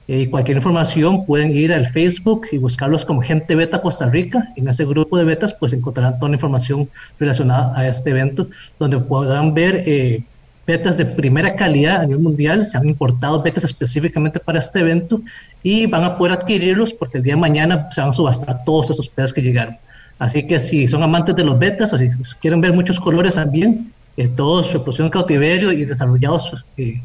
[0.08, 4.52] Eh, y cualquier información pueden ir al Facebook y buscarlos como Gente Beta Costa Rica.
[4.56, 6.88] En ese grupo de betas pues encontrarán toda la información
[7.18, 8.48] relacionada a este evento,
[8.78, 10.22] donde podrán ver eh,
[10.66, 15.20] betas de primera calidad a nivel mundial, se han importado betas específicamente para este evento
[15.62, 18.90] y van a poder adquirirlos porque el día de mañana se van a subastar todos
[18.90, 19.76] esos betas que llegaron.
[20.18, 22.08] Así que si son amantes de los betas o si
[22.40, 27.00] quieren ver muchos colores también, eh, todos reproducción cautiverio y desarrollados, eh,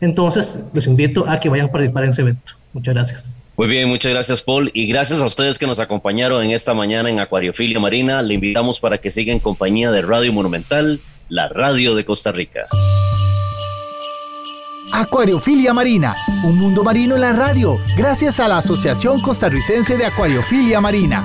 [0.00, 2.52] entonces les invito a que vayan a participar en ese evento.
[2.72, 3.34] Muchas gracias.
[3.56, 7.08] Muy bien, muchas gracias Paul y gracias a ustedes que nos acompañaron en esta mañana
[7.10, 8.20] en Acuariofilia Marina.
[8.20, 12.66] Le invitamos para que siga en compañía de Radio Monumental la radio de Costa Rica.
[14.92, 20.80] Acuariofilia Marina, un mundo marino en la radio, gracias a la Asociación Costarricense de Acuariofilia
[20.80, 21.24] Marina.